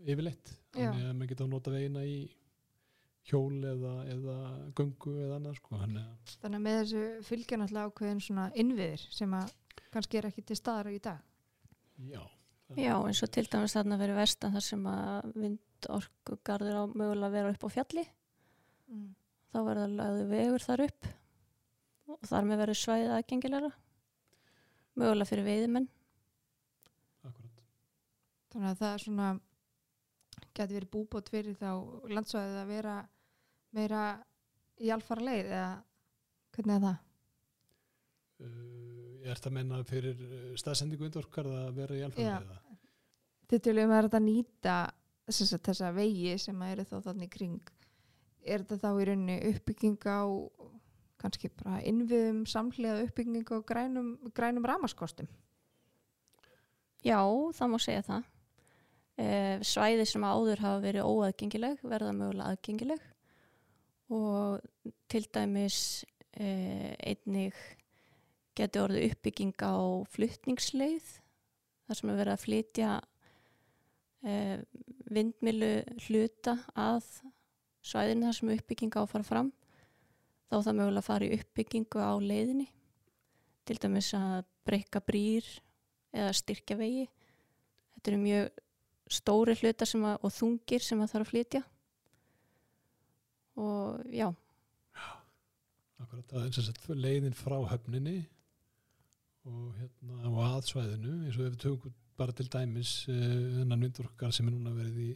yfirleitt, 0.06 0.52
þannig 0.74 1.06
að 1.08 1.14
maður 1.16 1.30
geta 1.32 1.46
notað 1.50 1.76
vegina 1.78 2.04
í 2.06 2.18
hjól 3.29 3.64
eða, 3.69 3.95
eða 4.09 4.37
göngu 4.79 5.14
eða 5.27 5.38
annað 5.38 5.59
sko. 5.61 5.79
Þannig 5.83 6.05
að 6.05 6.35
þannig 6.43 6.59
að 6.59 6.67
með 6.67 6.79
þessu 6.81 7.05
fylgja 7.29 7.61
náttúrulega 7.61 7.93
ákveðin 7.93 8.25
svona 8.25 8.49
innviðir 8.62 9.07
sem 9.14 9.38
að 9.38 9.55
kannski 9.93 10.21
er 10.21 10.29
ekki 10.31 10.45
til 10.49 10.59
staðar 10.59 10.91
í 10.93 11.01
dag. 11.05 11.25
Já, 12.09 12.23
Já, 12.77 12.93
eins 13.01 13.23
og 13.25 13.31
til 13.33 13.47
dæmis 13.49 13.73
þarna 13.73 13.97
verið 13.97 14.19
vestan 14.21 14.53
þar 14.53 14.64
sem 14.64 14.83
að 14.91 15.31
vindorkugarður 15.41 16.77
á 16.77 16.83
mögulega 16.93 17.33
vera 17.33 17.53
upp 17.55 17.64
á 17.64 17.69
fjalli. 17.73 18.05
Mm. 18.88 19.12
þá 19.53 19.59
verður 19.64 19.95
lagði 19.99 20.25
vegur 20.31 20.64
þar 20.64 20.83
upp 20.87 21.07
og 22.09 22.23
þar 22.29 22.47
með 22.49 22.61
verður 22.62 22.79
svæðið 22.81 23.14
aðgengilega 23.17 23.71
mögulega 24.99 25.29
fyrir 25.29 25.47
veiðimenn. 25.47 25.88
Þannig 28.49 28.71
að 28.71 28.81
það 28.81 28.93
er 28.95 29.03
svona 29.05 29.29
geti 30.57 30.77
verið 30.77 30.91
búbót 30.93 31.29
fyrir 31.33 31.57
þá 31.59 31.71
landsvæðið 32.09 32.61
að 32.62 32.73
vera 32.73 32.95
meira 33.76 34.02
í 34.78 34.92
alfara 34.94 35.24
leið 35.26 35.50
eða 35.50 35.70
hvernig 36.57 36.76
er 36.76 36.85
það? 36.85 36.98
Uh, 38.38 39.18
ég 39.24 39.33
ert 39.35 39.48
að 39.50 39.57
menna 39.57 39.81
fyrir 39.87 40.22
uh, 40.22 40.52
staðsendingu 40.61 41.09
vindorkar 41.09 41.48
að 41.50 41.72
vera 41.81 41.98
í 41.98 42.02
Já. 42.02 42.09
alfæðið 42.11 42.64
Til 43.48 43.61
til 43.64 43.78
um 43.81 43.92
að 43.96 44.02
þetta 44.04 44.20
nýta 44.20 44.76
þessa, 45.24 45.59
þessa 45.64 45.90
vegi 45.96 46.35
sem 46.40 46.62
eru 46.66 46.85
þá 46.85 46.96
þannig 47.07 47.31
kring 47.33 47.74
er 48.44 48.62
þetta 48.62 48.81
þá 48.83 48.90
í 49.02 49.07
rauninni 49.09 49.38
uppbygging 49.54 50.04
á 50.04 50.20
kannski 51.18 51.50
bara 51.57 51.81
innviðum 51.88 52.44
samhliða 52.46 53.07
uppbygging 53.07 53.48
á 53.48 53.59
grænum, 53.66 54.11
grænum 54.37 54.68
ramaskostum 54.68 55.31
Já, 57.07 57.20
það 57.54 57.70
má 57.70 57.78
segja 57.83 58.02
það. 58.07 58.26
Eh, 59.18 59.61
svæði 59.66 60.04
sem 60.07 60.24
áður 60.26 60.62
hafa 60.62 60.83
verið 60.83 61.07
óaðgengileg 61.07 61.81
verða 61.83 62.14
mögulega 62.14 62.52
aðgengileg 62.54 63.07
og 64.14 64.94
til 65.11 65.27
dæmis 65.35 66.05
eh, 66.33 66.94
einnig 66.99 67.53
geti 68.59 68.81
orðið 68.81 69.12
uppbygging 69.12 69.55
á 69.62 69.77
fluttningsleið 70.11 71.11
þar 71.87 72.01
sem 72.01 72.12
er 72.12 72.18
verið 72.21 72.35
að 72.35 72.44
flytja 72.44 72.90
eh, 74.25 74.57
vindmilu 75.09 75.73
hluta 76.09 76.57
að 76.75 77.05
svæðinu 77.85 78.29
þar 78.29 78.38
sem 78.40 78.55
uppbygging 78.57 78.99
á 78.99 79.01
að 79.05 79.12
fara 79.12 79.29
fram 79.29 79.53
þá 80.49 80.57
það 80.57 80.75
mögulega 80.81 81.03
að 81.05 81.09
fara 81.09 81.29
í 81.29 81.38
uppbyggingu 81.38 82.01
á 82.01 82.12
leiðinni 82.21 82.68
til 83.68 83.77
dæmis 83.83 84.14
að 84.16 84.47
breyka 84.64 85.01
brýr 85.05 85.47
eða 86.16 86.33
styrkja 86.37 86.77
vegi. 86.79 87.05
Þetta 87.94 88.12
eru 88.12 88.21
mjög 88.23 88.62
stóri 89.12 89.57
hlutar 89.61 89.88
sem 89.88 90.05
að, 90.09 90.16
og 90.25 90.33
þungir 90.33 90.85
sem 90.85 91.03
að 91.03 91.12
þarf 91.12 91.27
að 91.27 91.33
flytja. 91.33 91.62
Og 93.59 94.05
já, 94.14 94.29
Akkurat, 95.99 96.29
það 96.31 96.44
er 96.47 96.53
sem 96.55 96.66
sagt 96.68 96.85
leiðin 96.94 97.35
frá 97.35 97.57
höfninni 97.73 98.21
og, 99.49 99.73
hérna, 99.81 100.18
og 100.31 100.37
að 100.44 100.68
svæðinu 100.68 101.14
eins 101.25 101.38
og 101.38 101.49
ef 101.49 101.57
við 101.57 101.62
tökum 101.64 101.97
bara 102.18 102.35
til 102.38 102.47
dæmis 102.53 102.92
uh, 103.11 103.16
þennan 103.57 103.83
vindorkar 103.87 104.35
sem 104.35 104.47
er 104.47 104.55
núna 104.55 104.75
verið 104.77 105.01
í 105.03 105.09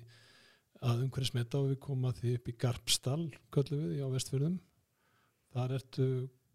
að 0.83 1.05
umhverfismeta 1.05 1.61
og 1.61 1.71
við 1.71 1.79
koma 1.85 2.11
því 2.19 2.33
upp 2.39 2.49
í 2.51 2.55
Garpstall, 2.65 3.27
köllum 3.55 3.85
við, 3.85 4.01
á 4.03 4.09
vestfjörðum. 4.11 4.57
Þar 5.55 5.75
ertu 5.77 6.07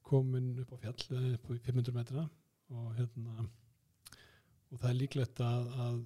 komin 0.08 0.50
upp 0.64 0.74
á 0.76 0.78
fjall, 0.82 1.06
eh, 1.16 1.30
upp 1.38 1.48
á 1.48 1.52
500 1.70 1.96
metra 1.96 2.26
og 2.76 2.90
hérna 2.98 3.46
og 4.68 4.82
það 4.82 4.90
er 4.90 4.98
líklegt 4.98 5.40
að, 5.44 5.70
að 5.86 6.02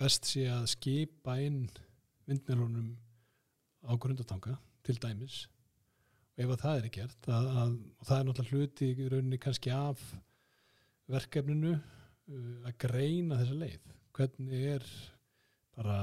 best 0.00 0.26
sé 0.26 0.48
að 0.50 0.66
skipa 0.72 1.36
inn 1.44 1.62
vindmjölunum 2.26 2.90
á 3.86 3.92
grundatanga 4.00 4.56
til 4.84 4.98
dæmis 5.00 5.44
og 5.44 5.60
ef 6.40 6.52
að 6.54 6.62
það 6.62 6.78
er 6.78 6.92
gert 6.94 7.28
að, 7.28 7.48
að, 7.60 7.72
og 8.00 8.08
það 8.08 8.18
er 8.18 8.26
náttúrulega 8.28 8.56
hluti 8.56 8.86
í 8.90 9.08
rauninni 9.12 9.38
kannski 9.40 9.72
af 9.74 10.04
verkefninu 11.10 11.72
uh, 11.74 12.68
að 12.68 12.76
greina 12.80 13.40
þessa 13.40 13.58
leið. 13.60 13.90
Hvernig 14.16 14.68
er 14.74 14.86
bara 15.76 15.98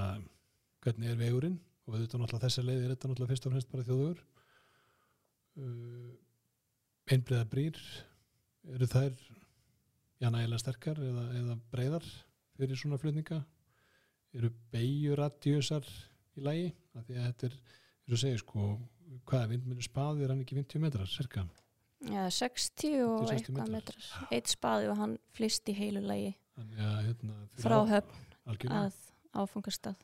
hvernig 0.85 1.11
er 1.11 1.19
vegurinn? 1.19 1.57
Og 1.87 1.95
við 1.95 2.05
veitum 2.05 2.23
náttúrulega 2.23 2.45
þessa 2.45 2.65
leið 2.67 2.83
er 2.83 2.93
þetta 2.93 3.09
náttúrulega 3.11 3.33
fyrst 3.33 3.47
og 3.47 3.55
fremst 3.55 3.71
bara 3.73 3.87
þjóðugur 3.87 4.21
uh, 5.63 6.13
einbreiða 7.07 7.49
brýr 7.49 7.81
eru 8.75 8.89
þær 8.91 9.17
já 10.21 10.29
nægilega 10.33 10.61
sterkar 10.61 11.01
eða, 11.01 11.25
eða 11.39 11.57
breyðar 11.71 12.07
fyrir 12.57 12.77
svona 12.77 12.99
flutninga? 13.01 13.41
Eru 14.37 14.51
beigjuraddjösar 14.73 15.87
í 16.37 16.45
lægi 16.47 16.67
af 16.97 17.05
því 17.07 17.17
að 17.17 17.27
þetta 17.27 17.47
er, 17.49 17.55
og 18.17 18.21
segir 18.23 18.41
sko 18.43 18.65
hvað 19.27 19.43
er 19.43 19.51
vindmjölu 19.53 19.85
spaði, 19.87 20.23
er 20.25 20.33
hann 20.33 20.41
ekki 20.43 20.57
50 20.59 20.83
metrar 20.83 21.07
cirka, 21.11 21.45
ja, 22.11 22.27
60 22.29 22.97
og 23.05 23.27
60 23.27 23.35
eitthvað 23.37 23.71
metrar. 23.73 24.09
Eitt 24.31 24.51
spaði 24.51 24.89
og 24.91 24.97
hann 25.01 25.15
flýst 25.35 25.69
í 25.71 25.75
heilu 25.77 26.03
lagi 26.05 26.33
þannig 26.57 26.83
að 26.89 26.99
hérna, 27.07 27.37
frá 27.61 27.77
höfn 27.93 28.69
að 28.73 28.99
áfangastað. 29.37 29.95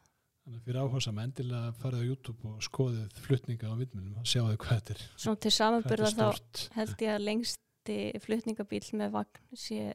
þannig 0.44 0.60
að 0.60 0.66
fyrir 0.68 0.80
áhersam 0.84 1.20
endilega 1.24 1.74
farið 1.82 2.02
á 2.04 2.10
YouTube 2.10 2.50
og 2.52 2.64
skoðið 2.66 3.20
flutninga 3.26 3.70
á 3.72 3.76
vindmjölum 3.80 4.18
og 4.20 4.26
sjáðu 4.28 4.58
hvað 4.60 4.80
þetta 4.82 4.96
er, 4.98 5.04
Svona 5.16 5.40
til 5.46 5.54
er 5.54 6.04
þá 6.18 6.76
held 6.76 7.06
ég 7.06 7.14
að 7.16 7.24
lengsti 7.28 8.00
flutningabíl 8.26 8.84
með 9.00 9.14
vagn 9.16 9.56
sé 9.56 9.94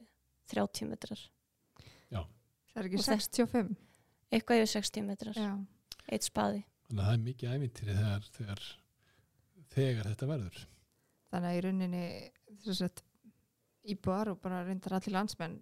30 0.49 0.89
metrar. 0.89 1.21
það 2.09 2.79
er 2.83 2.87
ekki 2.89 2.97
Og 2.99 3.05
þetta- 3.05 3.19
65 3.19 3.75
Eitthvað 4.31 4.59
yfir 4.61 4.69
60 4.69 5.01
metrar. 5.07 5.33
Já. 5.33 5.53
Eitt 6.09 6.25
spaði. 6.25 6.63
þannig 6.89 7.03
að 7.03 7.09
það 7.09 7.15
er 7.15 7.25
mikið 7.25 7.55
ævintýri 7.55 7.97
þegar, 7.99 8.29
þegar, 8.37 8.63
þegar 9.75 10.11
þetta 10.11 10.29
verður. 10.33 10.61
Þannig 11.29 11.49
að 11.49 11.57
í 11.57 11.63
rauninni 11.65 12.05
þess 12.65 12.85
að 12.87 13.03
íbúar 13.93 14.33
og 14.33 14.41
bara 14.41 14.63
reyndar 14.65 14.97
allir 14.97 15.15
landsmenn 15.15 15.59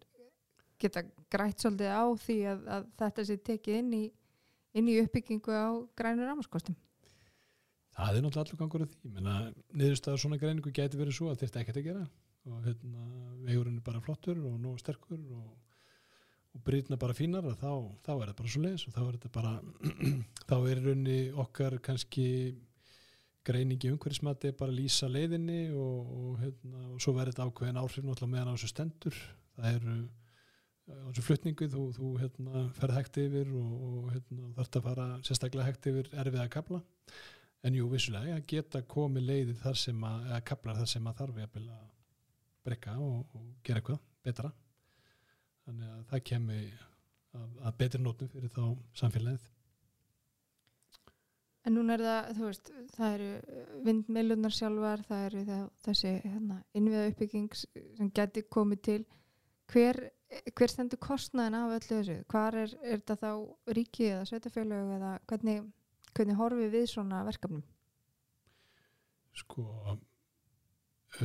geta 0.80 1.04
grætt 1.32 1.62
svolítið 1.62 1.92
á 1.92 2.06
því 2.24 2.38
að, 2.54 2.66
að 2.78 2.90
þetta 3.02 3.28
sé 3.28 3.38
tekið 3.50 3.80
inn 3.82 3.94
í, 3.98 4.04
inn 4.78 4.92
í 4.92 5.00
uppbyggingu 5.04 5.52
á 5.52 5.68
grænur 5.98 6.30
ramaskostum 6.30 6.78
það 7.98 8.18
er 8.18 8.24
náttúrulega 8.24 8.44
allur 8.46 8.60
gangur 8.62 8.84
af 8.86 8.92
því. 8.94 9.12
Menna, 9.16 9.36
niðurstaður 9.74 10.24
svona 10.24 10.40
greiningu 10.42 10.74
gæti 10.74 11.00
verið 11.00 11.18
svo 11.18 11.32
að 11.32 11.40
þetta 11.44 11.64
ekkert 11.64 11.80
að 11.82 11.88
gera. 11.88 12.04
Og 12.48 12.68
hérna, 12.68 13.06
vegurinn 13.48 13.80
er 13.80 13.86
bara 13.88 14.04
flottur 14.04 14.40
og 14.46 14.60
nóg 14.62 14.78
sterkur 14.82 15.20
og, 15.36 15.48
og 16.58 16.64
brýtna 16.66 16.98
bara 17.00 17.16
fínar 17.16 17.46
þá, 17.60 17.72
þá 18.06 18.14
er 18.16 18.24
þetta 18.26 18.40
bara 18.42 18.54
svo 18.54 18.64
leiðis 18.64 18.88
og 18.88 18.96
þá 18.96 19.02
er 19.04 19.18
þetta 19.18 19.34
bara 19.36 19.54
þá 20.50 20.56
er 20.58 20.72
í 20.72 20.86
rauninni 20.86 21.18
okkar 21.46 21.78
kannski 21.86 22.28
greiningi 23.48 23.92
umhverfismati 23.94 24.52
bara 24.58 24.74
að 24.74 24.80
lýsa 24.82 25.10
leiðinni 25.12 25.60
og, 25.72 26.14
og, 26.20 26.32
hérna, 26.42 26.86
og 26.94 27.04
svo 27.04 27.14
verður 27.16 27.36
þetta 27.36 27.48
ákveðin 27.48 27.82
áhrif 27.82 28.04
náttúrulega 28.04 28.34
meðan 28.34 28.52
á 28.52 28.56
þessu 28.58 28.72
stendur. 28.74 29.20
Það 29.58 29.78
eru 29.78 29.96
á 30.88 31.08
þessu 31.08 31.26
flutningu 31.28 31.70
þú, 31.72 31.86
þú 31.96 32.12
hérna, 32.24 32.66
ferð 32.78 32.98
hægt 32.98 33.22
yfir 33.24 33.56
og, 33.56 33.72
og 33.88 34.12
hérna, 34.16 34.52
þarft 34.58 34.80
að 34.80 34.88
fara 34.90 35.08
sérstaklega 35.28 35.70
hægt 35.70 35.90
yfir 35.92 36.12
erfiða 36.24 36.48
kapla 36.52 36.84
en 37.66 37.76
jú, 37.76 37.88
vissulega, 37.92 38.38
að 38.38 38.46
geta 38.52 38.84
komið 38.88 39.30
leiðið 39.32 39.64
þar 39.64 39.80
sem 39.82 40.04
að, 40.08 40.28
eða 40.30 40.44
kaplar 40.52 40.80
þar 40.82 40.92
sem 40.94 41.10
að 41.10 41.22
þarf 41.24 41.42
að 41.48 41.68
brekka 42.68 42.96
og, 43.02 43.36
og 43.36 43.48
gera 43.66 43.82
eitthvað 43.82 44.02
betra 44.28 44.52
þannig 45.68 45.94
að 45.94 46.02
það 46.12 46.26
kemi 46.32 46.58
að, 47.36 47.62
að 47.68 47.78
betri 47.82 48.02
nótum 48.02 48.32
fyrir 48.32 48.52
þá 48.56 48.64
samfélagið. 49.02 49.46
En 51.68 51.76
núna 51.76 51.98
er 51.98 52.04
það, 52.06 52.28
þú 52.38 52.44
veist, 52.46 52.70
það 52.96 53.16
eru 53.18 53.62
vindmilunar 53.84 54.54
sjálfar, 54.56 55.02
það 55.10 55.24
eru 55.28 55.42
það, 55.50 55.64
þessi 55.84 56.12
hérna, 56.24 56.60
innviða 56.80 57.08
uppbygging 57.12 57.58
sem 57.60 58.12
geti 58.16 58.44
komið 58.56 58.84
til. 58.88 59.00
Hver, 59.68 60.00
hver 60.56 60.72
stendur 60.72 61.02
kostnaðin 61.04 61.58
af 61.60 61.74
öllu 61.76 61.90
þessu? 61.90 62.16
Hvar 62.32 62.56
er, 62.62 62.76
er 62.80 63.02
þetta 63.02 63.18
þá 63.20 63.76
ríki 63.76 64.08
eða 64.14 64.30
sveitafélög 64.30 64.94
eða 64.96 65.12
hvernig, 65.28 65.66
hvernig 66.14 66.40
horfið 66.40 66.72
við 66.78 66.88
svona 66.94 67.26
verkefnum? 67.28 67.66
Sko 69.36 69.68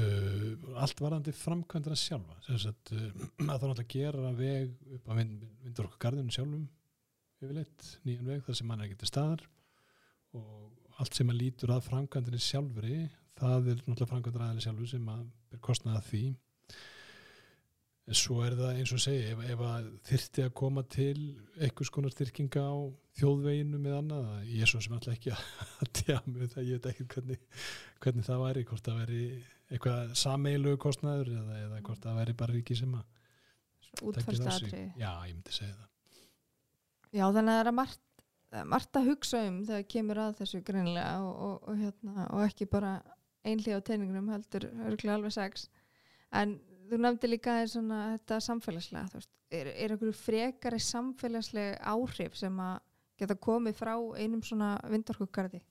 uh, 0.01 0.77
allt 0.83 1.01
varandi 1.03 1.35
framkvæmdana 1.37 1.99
sjálfa 1.99 2.59
sagt, 2.61 2.93
uh, 2.95 3.09
að 3.49 3.49
það 3.49 3.51
náttúrulega 3.53 3.89
gera 3.95 4.33
veg 4.39 4.95
upp 4.99 5.11
að 5.11 5.21
vind, 5.23 5.49
vindur 5.65 5.89
okkur 5.89 6.03
garðinu 6.07 6.35
sjálfum 6.35 6.69
yfirleitt, 7.43 7.89
nýjan 8.07 8.29
veg 8.29 8.45
þar 8.47 8.59
sem 8.59 8.71
mann 8.71 8.83
er 8.83 8.89
ekki 8.89 9.01
til 9.01 9.11
staðar. 9.11 9.43
Og 10.39 11.01
allt 11.03 11.19
sem 11.19 11.33
að 11.33 11.41
lítur 11.41 11.73
að 11.75 11.87
framkvæmdini 11.89 12.41
sjálfri 12.43 12.99
það 13.41 13.73
er 13.73 13.81
náttúrulega 13.83 14.11
framkvæmdar 14.13 14.47
aðeins 14.47 14.67
sjálfur 14.69 14.91
sem 14.93 15.09
að 15.13 15.25
ber 15.51 15.63
kostnaða 15.67 16.05
því 16.07 16.25
en 18.09 18.19
svo 18.19 18.41
er 18.43 18.57
það 18.59 18.81
eins 18.81 18.93
og 18.97 19.01
segi 19.03 19.31
ef, 19.31 19.43
ef 19.55 19.62
að 19.67 19.88
þyrfti 20.09 20.45
að 20.47 20.55
koma 20.59 20.83
til 20.91 21.17
einhvers 21.62 21.93
konar 21.95 22.15
styrkinga 22.15 22.65
á 22.67 22.75
þjóðveginu 23.21 23.79
með 23.79 23.97
annað, 24.01 24.31
ég 24.49 24.65
er 24.65 24.71
svo 24.71 24.81
sem 24.83 24.95
alltaf 24.97 25.15
ekki 25.15 25.33
að 25.37 25.91
tjá 26.01 26.17
mig 26.27 26.47
um 26.49 26.53
það, 26.55 26.69
ég 26.69 26.81
veit 26.81 26.88
ekki 26.91 27.09
hvernig, 27.15 27.43
hvernig 28.03 28.27
það 28.27 28.45
væri, 28.47 28.65
hvort 28.71 28.88
það 28.88 29.03
væri 29.03 29.23
eitthvað 29.73 30.15
sameilu 30.19 30.75
kostnaður 30.81 31.33
eða, 31.33 31.59
eða 31.67 31.83
hvort 31.87 32.07
það 32.07 32.19
væri 32.21 32.37
bara 32.43 32.57
ríki 32.57 32.77
sem 32.79 32.97
að 32.99 33.05
sig. 33.87 34.03
útfærstaðri 34.11 34.83
Já, 34.99 35.11
ég 35.29 35.37
myndi 35.37 35.55
segja 35.55 35.77
það. 35.77 35.88
Já, 37.12 37.25
þannig 37.29 37.53
að 37.53 37.59
það 37.61 37.71
er 37.71 37.77
margt, 37.77 38.05
það 38.51 38.61
er 38.62 38.69
margt 38.73 38.99
að 38.99 39.09
hugsa 39.12 39.45
um 39.47 39.62
þegar 39.69 39.88
kemur 39.95 40.23
að 40.25 40.37
þessu 40.41 40.62
greinilega 40.67 41.15
og, 41.23 41.33
og, 41.47 41.57
og, 41.69 41.81
hérna, 41.85 42.27
og 42.33 42.45
ekki 42.49 42.69
bara 42.73 42.93
einlið 43.47 43.79
á 43.79 43.87
teiningunum 43.87 44.31
heldur 44.33 44.69
örgulega 44.73 45.17
alveg 45.19 45.35
sex. 45.35 45.67
En 46.33 46.57
þú 46.93 47.01
nefndi 47.01 47.31
líka 47.31 47.57
svona 47.71 48.01
þetta 48.15 48.39
samfélagslega 48.45 49.11
þú 49.11 49.21
veist, 49.21 49.33
er, 49.53 49.71
er 49.73 49.95
einhverju 49.95 50.17
frekari 50.17 50.81
samfélagslega 50.83 51.79
áhrif 51.93 52.37
sem 52.37 52.59
að 52.61 52.81
geta 53.23 53.37
komið 53.49 53.79
frá 53.79 53.95
einum 54.19 54.43
svona 54.45 54.75
vindorkugarði? 54.91 55.63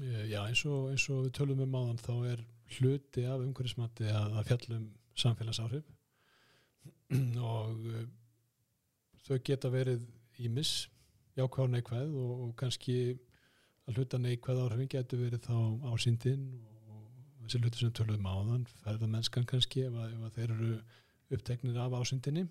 Eh, 0.00 0.26
Já, 0.30 0.42
eins 0.44 0.62
og, 0.68 0.90
eins 0.92 1.06
og 1.12 1.26
við 1.26 1.34
tölum 1.38 1.64
um 1.64 1.76
áðan 1.80 2.00
þá 2.00 2.14
er 2.32 2.44
hluti 2.76 3.24
af 3.26 3.42
umhverfismati 3.42 4.06
að, 4.10 4.36
að 4.38 4.48
fjallum 4.50 4.86
samfélagsáhrif. 5.18 5.88
Og 7.52 7.88
eh, 7.90 8.06
þau 9.26 9.38
geta 9.46 9.70
verið 9.72 10.04
ímis, 10.40 10.88
jákvæð 11.38 11.64
og 11.64 11.72
neikvæð 11.74 12.14
og, 12.22 12.30
og 12.44 12.52
kannski 12.58 12.96
að 13.88 13.98
hluta 13.98 14.20
neikvæð 14.20 14.62
áhrifin 14.64 14.92
getur 14.94 15.24
verið 15.24 15.48
þá 15.48 15.56
ásýndin 15.90 16.46
og 16.70 16.79
þessi 17.50 17.64
hluti 17.64 17.80
sem 17.82 17.94
töluðum 17.94 18.28
á 18.30 18.34
þann, 18.46 18.64
ferðamennskan 18.84 19.46
kannski 19.48 19.82
ef 19.88 19.96
að, 19.98 20.12
ef 20.14 20.26
að 20.26 20.36
þeir 20.36 20.52
eru 20.54 20.74
uppteknir 21.34 21.78
af 21.82 21.96
ásýndinni. 21.98 22.44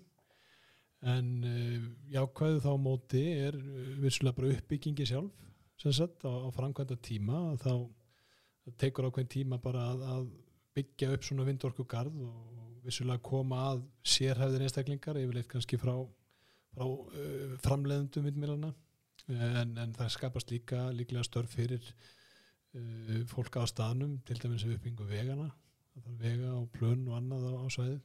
En 1.10 1.30
uh, 1.48 1.86
jákvæðu 2.12 2.60
þá 2.60 2.72
móti 2.84 3.22
er 3.40 3.56
uh, 3.56 3.94
vissulega 4.02 4.36
bara 4.36 4.52
uppbyggingi 4.58 5.06
sjálf 5.08 5.46
sem 5.80 5.94
sagt 5.96 6.26
á, 6.28 6.32
á 6.44 6.48
framkvæmda 6.52 6.98
tíma 7.00 7.56
þá 7.62 7.72
tekur 8.76 9.08
ákveðin 9.08 9.32
tíma 9.32 9.58
bara 9.64 9.86
að, 9.94 10.04
að 10.12 10.26
byggja 10.76 11.14
upp 11.16 11.24
svona 11.24 11.46
vindorku 11.48 11.86
garð 11.88 12.20
og 12.26 12.84
vissulega 12.84 13.24
koma 13.24 13.62
að 13.70 13.80
sérhæfðir 14.04 14.66
einstaklingar 14.66 15.22
yfirleitt 15.22 15.48
kannski 15.48 15.80
frá, 15.80 15.94
frá 16.76 16.84
uh, 16.84 17.56
framleiðendum 17.64 18.28
vindmilana 18.28 18.74
en, 19.30 19.76
en 19.80 19.96
það 19.96 20.12
skapast 20.18 20.52
líka 20.52 20.90
líklega 20.92 21.24
störf 21.24 21.56
fyrir 21.56 21.88
uh, 22.78 23.18
fólk 23.30 23.60
á 23.60 23.64
staðnum 23.70 24.18
til 24.28 24.38
dæmis 24.42 24.66
við 24.66 24.78
uppbyggingu 24.78 25.08
vegana 25.10 25.50
það 26.00 26.10
er 26.12 26.18
vega 26.24 26.50
og 26.56 26.68
plön 26.74 27.06
og 27.08 27.16
annað 27.18 27.46
á, 27.50 27.52
á 27.60 27.66
svæðið. 27.74 28.00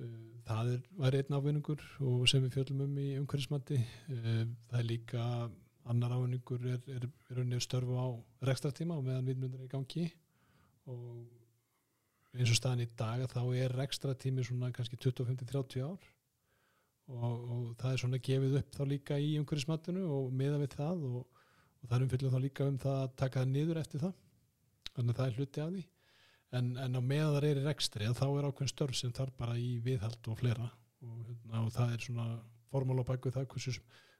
Uh, 0.00 0.28
það 0.48 0.70
er, 0.74 0.84
var 1.02 1.16
einn 1.18 1.36
ávinningur 1.36 1.82
og 2.08 2.22
sem 2.30 2.44
við 2.44 2.56
fjöldum 2.56 2.84
um 2.86 2.94
í 3.00 3.08
umhverfismatti 3.20 3.80
uh, 3.80 4.46
það 4.70 4.78
er 4.80 4.88
líka 4.88 5.26
annar 5.90 6.14
ávinningur 6.16 6.64
er, 6.70 6.80
er, 6.92 7.04
er 7.30 7.42
unnið 7.42 7.64
störfu 7.64 7.98
á 7.98 8.08
rekstratíma 8.48 8.96
og 8.96 9.04
meðan 9.06 9.28
viðmyndur 9.28 9.60
er 9.60 9.68
í 9.68 9.72
gangi. 9.72 10.06
Og 10.90 12.36
eins 12.36 12.52
og 12.52 12.58
staðan 12.58 12.84
í 12.84 12.88
dag 12.98 13.24
þá 13.30 13.42
er 13.58 13.76
rekstratími 13.76 14.44
svona 14.46 14.70
kannski 14.74 14.98
25-30 15.00 15.84
ár. 15.84 16.08
Og, 17.10 17.22
og 17.26 17.62
það 17.80 17.92
er 17.92 18.02
svona 18.04 18.20
gefið 18.22 18.58
upp 18.60 18.76
þá 18.76 18.82
líka 18.86 19.18
í 19.18 19.32
umhverfismatinu 19.40 20.04
og 20.14 20.34
meða 20.36 20.60
við 20.62 20.76
það 20.76 21.06
og, 21.08 21.39
og 21.80 21.88
það 21.88 21.96
er 21.96 22.04
umfyllum 22.06 22.34
þá 22.34 22.42
líka 22.44 22.68
um 22.68 22.76
það 22.80 22.98
að 23.04 23.16
taka 23.22 23.42
það 23.42 23.54
niður 23.54 23.80
eftir 23.80 24.04
það 24.04 24.14
þannig 24.90 25.14
að 25.14 25.20
það 25.20 25.26
er 25.26 25.38
hluti 25.38 25.64
af 25.64 25.72
því. 25.74 25.82
En, 26.58 26.70
en 26.82 26.98
á 26.98 27.00
meðan 27.00 27.34
það 27.36 27.48
er 27.48 27.60
í 27.60 27.66
rekstri 27.66 28.12
þá 28.18 28.24
er 28.26 28.46
ákveðin 28.48 28.72
störf 28.72 28.96
sem 28.98 29.12
þarf 29.14 29.36
bara 29.38 29.58
í 29.58 29.68
viðhald 29.84 30.30
og 30.32 30.38
flera 30.40 30.66
og, 31.06 31.20
hérna, 31.28 31.60
og 31.62 31.70
það 31.76 31.92
er 31.94 32.06
svona 32.06 32.26
formál 32.70 33.02
á 33.02 33.04
bæku 33.06 33.30
það 33.34 33.46
hversu, 33.52 33.74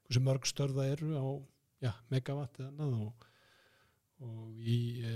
hversu 0.06 0.22
mörg 0.22 0.46
störf 0.46 0.76
það 0.76 0.92
eru 0.94 1.10
á 1.18 1.26
ja, 1.88 1.94
megavatt 2.12 2.60
eða 2.62 2.70
annað. 2.70 3.08
Og, 3.08 3.26
og 4.28 4.62
í 4.62 4.78
e, 5.02 5.14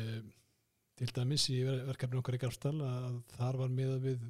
til 0.98 1.10
dæmis 1.14 1.46
í 1.54 1.60
verkefni 1.66 2.18
okkar 2.18 2.38
í 2.38 2.42
Garfstall 2.42 2.78
að 2.82 3.18
þar 3.36 3.60
var 3.62 3.74
með 3.78 3.96
við 4.08 4.28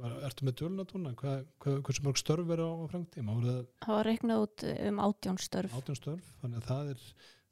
var, 0.00 0.16
ertu 0.28 0.48
með 0.48 0.58
tölunatúna 0.60 1.14
hvað, 1.20 1.46
hvað, 1.62 1.78
hversu 1.88 2.04
mörg 2.04 2.20
störf 2.20 2.52
er 2.52 2.64
á, 2.64 2.68
á 2.68 2.84
framtíma 2.92 3.36
það 3.44 3.92
var 3.92 4.08
reiknað 4.08 4.44
út 4.46 4.66
um 4.74 5.00
átjón 5.04 5.40
störf. 5.40 5.76
Átjón 5.76 6.00
störf, 6.00 6.36
þannig 6.42 6.62
að 6.62 6.70
það 6.72 6.92
er 6.94 7.06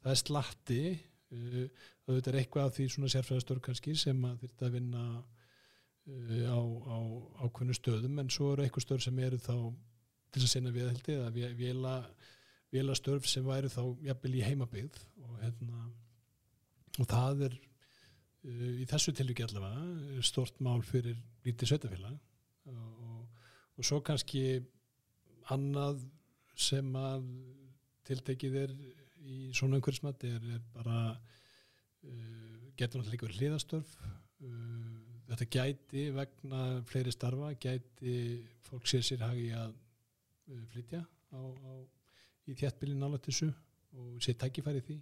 það 0.05 0.13
er 0.13 0.21
slatti 0.21 0.81
uh, 0.93 1.63
það 2.05 2.29
er 2.29 2.39
eitthvað 2.41 2.69
af 2.69 2.77
því 2.77 2.87
svona 2.93 3.11
sérfræðastörf 3.13 3.63
kannski 3.65 3.95
sem 3.97 4.21
að 4.29 4.45
þetta 4.45 4.71
vinna 4.75 5.03
uh, 5.17 6.45
á, 6.45 6.61
á 6.61 6.97
ákveðnu 7.47 7.77
stöðum 7.77 8.21
en 8.21 8.31
svo 8.33 8.53
eru 8.53 8.65
eitthvað 8.65 8.85
störf 8.85 9.05
sem 9.05 9.21
eru 9.25 9.41
þá 9.41 9.55
til 10.35 10.43
að 10.43 10.51
sinna 10.51 10.73
viðhaldi 10.75 11.15
eða 11.15 11.53
vila 11.57 11.95
vilastörf 12.73 13.27
sem 13.29 13.45
væri 13.45 13.69
þá 13.71 13.81
jafnvel 14.03 14.33
í 14.35 14.43
heimabygð 14.43 14.97
og, 15.23 15.35
hérna, 15.39 15.85
og 16.99 17.09
það 17.09 17.45
er 17.49 17.57
uh, 17.57 18.71
í 18.83 18.85
þessu 18.89 19.15
tilvíki 19.17 19.47
allavega 19.47 20.25
stort 20.25 20.61
mál 20.65 20.81
fyrir 20.85 21.17
lítið 21.45 21.71
sveitafélag 21.73 22.19
og, 22.69 23.25
og 23.77 23.87
svo 23.87 24.01
kannski 24.05 24.45
annað 25.53 26.03
sem 26.57 26.87
að 26.97 27.25
tiltekið 28.05 28.61
er 28.61 28.77
í 29.25 29.39
svona 29.55 29.79
umhverfismatti 29.79 30.29
er, 30.37 30.45
er 30.57 30.61
bara 30.75 30.99
uh, 31.15 32.69
getur 32.77 33.01
náttúrulega 33.01 33.15
líka 33.15 33.27
verið 33.27 33.41
hliðastörf 33.41 33.95
uh, 34.05 35.15
þetta 35.29 35.47
gæti 35.55 36.05
vegna 36.15 36.61
fleiri 36.89 37.13
starfa 37.13 37.53
gæti 37.61 38.15
fólk 38.67 38.87
sér 38.89 39.05
sér 39.05 39.25
hagi 39.25 39.49
að 39.57 39.73
uh, 39.73 40.63
flytja 40.73 41.01
á, 41.33 41.39
á 41.41 41.73
í 42.45 42.53
þjættbílinn 42.57 43.01
nálega 43.01 43.25
þessu 43.25 43.49
og 43.95 44.21
sé 44.23 44.35
tækifæri 44.37 44.83
því. 44.85 44.99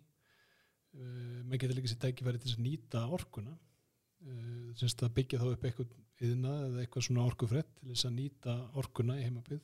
Uh, 0.93 1.41
maður 1.43 1.63
getur 1.63 1.79
líka 1.79 1.91
sé 1.91 1.99
tækifæri 1.99 2.39
til 2.39 2.53
að 2.53 2.63
nýta 2.63 3.03
orkuna. 3.17 3.57
Uh, 4.23 4.71
semst 4.79 5.03
að 5.03 5.15
byggja 5.17 5.41
þá 5.41 5.47
upp 5.51 5.67
eitthvað 5.67 5.99
yðna 6.23 6.53
eða 6.69 6.83
eitthvað 6.83 7.07
svona 7.09 7.27
orkufrett 7.27 7.71
til 7.81 7.91
þess 7.91 8.07
að 8.07 8.17
nýta 8.21 8.57
orkuna 8.79 9.19
í 9.19 9.27
heimabið 9.27 9.63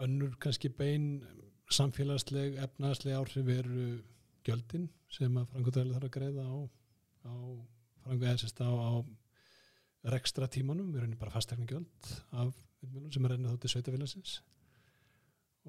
önnur 0.00 0.30
kannski 0.40 0.70
bein 0.72 1.08
samfélagsleg, 1.76 2.58
efnaðsleg 2.66 3.18
áhrif 3.18 3.46
veru 3.46 3.86
gjöldin 4.46 4.88
sem 5.12 5.36
að 5.38 5.50
frangotæli 5.52 5.94
þarf 5.94 6.08
að 6.08 6.14
greiða 6.16 6.46
á, 6.48 6.56
á 7.28 7.34
frangotæli 8.06 8.62
á, 8.66 8.72
á 8.72 8.92
rekstra 10.12 10.48
tímanum, 10.50 10.90
við 10.92 11.02
erum 11.02 11.18
bara 11.20 11.34
fastegna 11.34 11.68
gjöld 11.70 12.14
af 12.32 12.54
sem 13.14 13.24
er 13.24 13.36
reynið 13.36 13.52
þá 13.52 13.60
til 13.62 13.70
sveitafélagsins 13.70 14.40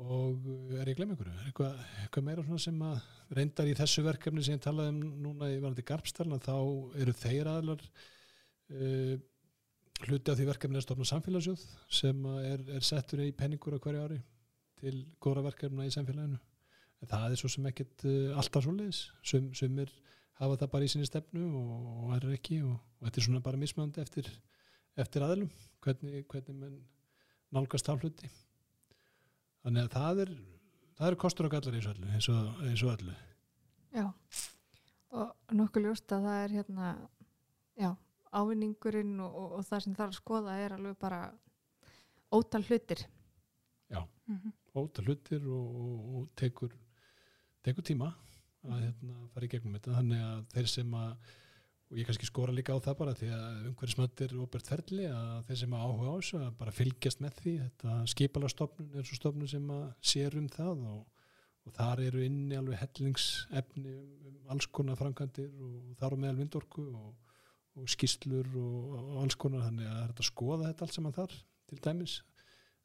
og 0.01 0.47
eh, 0.49 0.79
er 0.81 0.89
ég 0.89 0.95
að 0.95 1.01
glemja 1.01 1.13
einhverju? 1.13 1.35
Eitthvað, 1.47 1.83
eitthvað 2.01 2.25
meira 2.25 2.45
sem 2.63 2.79
að 2.87 3.11
reyndar 3.37 3.69
í 3.69 3.75
þessu 3.77 4.05
verkefni 4.05 4.45
sem 4.45 4.57
ég 4.57 4.63
talaði 4.63 4.95
um 4.95 5.03
núna 5.27 5.51
í 5.53 5.59
varandi 5.59 5.85
Garpstalna 5.85 6.39
þá 6.41 6.55
eru 7.03 7.13
þeir 7.19 7.49
aðlar 7.51 7.83
uh, 8.73 9.15
hluti 10.07 10.33
af 10.33 10.39
því 10.39 10.47
verkefni 10.49 10.79
að 10.79 10.87
stofna 10.87 11.09
samfélagsjóð 11.11 11.65
sem 11.93 12.25
er, 12.41 12.63
er 12.73 12.85
settur 12.85 13.21
í 13.21 13.29
penningur 13.37 13.77
á 13.77 13.83
hverju 13.83 14.07
ári 14.07 14.19
til 14.83 14.95
góðra 15.23 15.47
verkefna 15.47 15.87
í 15.87 15.93
samfélaginu. 15.95 16.39
En 17.03 17.11
það 17.11 17.35
er 17.35 17.41
svo 17.41 17.51
sem 17.51 17.67
ekkert 17.67 18.05
uh, 18.07 18.37
alltaf 18.39 18.63
svo 18.63 18.71
leiðis 18.75 19.05
Sum, 19.27 19.49
sumir 19.57 19.91
hafa 20.39 20.57
það 20.61 20.71
bara 20.73 20.87
í 20.87 20.91
sinni 20.91 21.07
stefnu 21.07 21.43
og, 21.59 21.83
og 22.05 22.15
er 22.17 22.29
ekki 22.37 22.61
og, 22.63 22.77
og 22.99 23.07
þetta 23.07 23.21
er 23.21 23.27
svona 23.27 23.43
bara 23.43 23.59
mismöndi 23.59 24.01
eftir, 24.03 24.29
eftir 24.99 25.25
aðlum 25.25 25.51
hvernig, 25.83 26.23
hvernig 26.31 26.57
mann 26.57 26.79
nálgast 27.53 27.89
á 27.91 27.93
hluti. 27.93 28.31
Þannig 29.63 29.87
að 29.87 29.93
það 29.93 30.23
er 30.25 30.33
það 30.97 31.09
eru 31.09 31.21
kostur 31.21 31.47
og 31.47 31.53
gallar 31.53 31.77
eins 31.77 31.87
og 31.87 31.93
öllu 31.95 32.09
eins 32.15 32.29
og, 32.31 32.63
eins 32.67 32.83
og 32.85 32.93
öllu. 32.95 33.15
Já, 33.93 34.07
og 35.13 35.53
nokkuð 35.53 35.87
ljóst 35.87 36.15
að 36.15 36.27
það 36.27 36.39
er 36.41 36.55
hérna 36.57 36.89
já, 37.77 37.89
ávinningurinn 38.33 39.19
og, 39.21 39.37
og, 39.37 39.55
og 39.59 39.67
það 39.69 39.85
sem 39.85 39.97
það 39.97 40.05
er 40.05 40.13
að 40.13 40.19
skoða 40.19 40.57
er 40.63 40.77
alveg 40.77 40.97
bara 41.01 41.21
ótal 42.33 42.63
hlutir. 42.65 43.05
Já, 43.93 44.01
mm 44.01 44.39
-hmm. 44.39 44.53
Ótal 44.79 45.07
hlutir 45.07 45.45
og 45.49 46.27
tekur 46.39 46.73
tekur 47.63 47.85
tíma 47.85 48.11
að 48.63 48.83
hérna, 48.87 49.15
fara 49.33 49.47
í 49.47 49.51
gegnum 49.51 49.77
þetta. 49.77 49.95
Þannig 49.99 50.27
að 50.27 50.43
þeir 50.53 50.69
sem 50.71 50.93
að 50.99 51.33
og 51.93 51.99
ég 51.99 52.07
kannski 52.07 52.25
skora 52.25 52.53
líka 52.55 52.73
á 52.73 52.81
það 52.81 52.95
bara 53.03 53.13
því 53.13 53.27
að 53.35 53.65
umhverjismönd 53.69 54.21
er 54.25 54.31
óbært 54.41 54.69
ferli 54.71 55.03
að 55.13 55.43
þeir 55.49 55.59
sem 55.59 55.73
að 55.77 55.83
áhuga 55.83 56.09
á 56.09 56.15
þessu 56.15 56.39
að 56.39 56.55
bara 56.57 56.73
fylgjast 56.73 57.21
með 57.21 57.35
því. 57.41 57.53
Þetta 57.67 57.97
skipalastofnun 58.13 58.95
er 58.97 59.05
svo 59.05 59.17
stofnun 59.19 59.51
sem 59.51 59.67
að 59.75 59.83
sér 60.13 60.37
um 60.39 60.47
það 60.55 60.81
og, 60.89 61.27
og 61.67 61.75
þar 61.77 62.01
eru 62.07 62.23
inni 62.25 62.57
alveg 62.57 62.81
hellingsefni 62.81 63.93
um, 63.93 64.09
um 64.31 64.55
alls 64.55 64.69
konar 64.73 64.97
framkantir 64.97 65.51
og 65.53 65.93
þar 65.99 66.17
á 66.17 66.21
meðal 66.23 66.39
vindorku 66.41 66.87
og, 66.97 67.37
og 67.77 67.93
skýslur 67.93 68.49
og, 68.57 68.97
og 69.03 69.15
alls 69.27 69.37
konar. 69.37 69.67
Þannig 69.67 69.93
að 69.93 70.15
að 70.15 70.29
skoða 70.31 70.71
þetta 70.71 70.87
allt 70.87 70.97
saman 70.97 71.17
þar 71.19 71.37
til 71.69 71.81
dæmis 71.83 72.21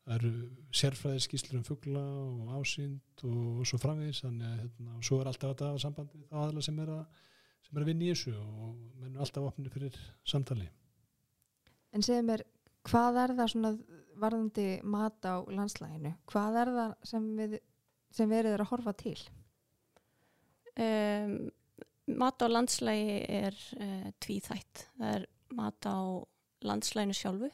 það 0.09 0.15
eru 0.17 0.33
sérfræði 0.81 1.23
skýslur 1.27 1.61
um 1.61 1.65
fuggla 1.67 2.03
og 2.03 2.53
ásýnd 2.57 3.25
og 3.29 3.65
svo 3.69 3.81
framvegis 3.83 4.23
þannig 4.25 4.49
að 4.49 4.61
hérna, 4.63 5.01
svo 5.05 5.19
er 5.21 5.29
alltaf 5.29 5.53
þetta 5.53 5.73
sambandi 5.83 6.23
þá 6.31 6.39
aðla 6.47 6.65
sem 6.65 6.79
er 6.85 6.93
að 6.95 7.25
sem 7.69 7.77
er 7.77 7.85
að 7.85 7.91
vinna 7.91 8.07
í 8.07 8.13
þessu 8.15 8.33
og 8.41 8.77
mennum 9.03 9.21
alltaf 9.25 9.49
opnið 9.51 9.75
fyrir 9.75 9.97
samtali. 10.29 10.69
En 11.93 12.05
segð 12.05 12.25
mér, 12.31 12.45
hvað 12.89 13.21
er 13.25 13.35
það 13.37 13.51
svona 13.53 13.73
varðandi 14.23 14.67
mat 14.89 15.29
á 15.29 15.37
landslæginu? 15.45 16.15
Hvað 16.33 16.59
er 16.63 16.73
það 16.79 16.95
sem 17.11 17.29
við, 17.37 17.57
sem 18.17 18.33
við 18.33 18.51
erum 18.53 18.65
að 18.65 18.73
horfa 18.73 18.95
til? 19.03 19.17
Um, 20.79 21.35
mat 22.17 22.41
á 22.41 22.47
landslægi 22.49 23.19
er 23.37 23.57
uh, 23.77 24.09
tvíþætt. 24.25 24.87
Það 24.97 25.17
er 25.19 25.29
mat 25.59 25.89
á 25.89 25.99
landslæginu 26.65 27.17
sjálfu, 27.17 27.51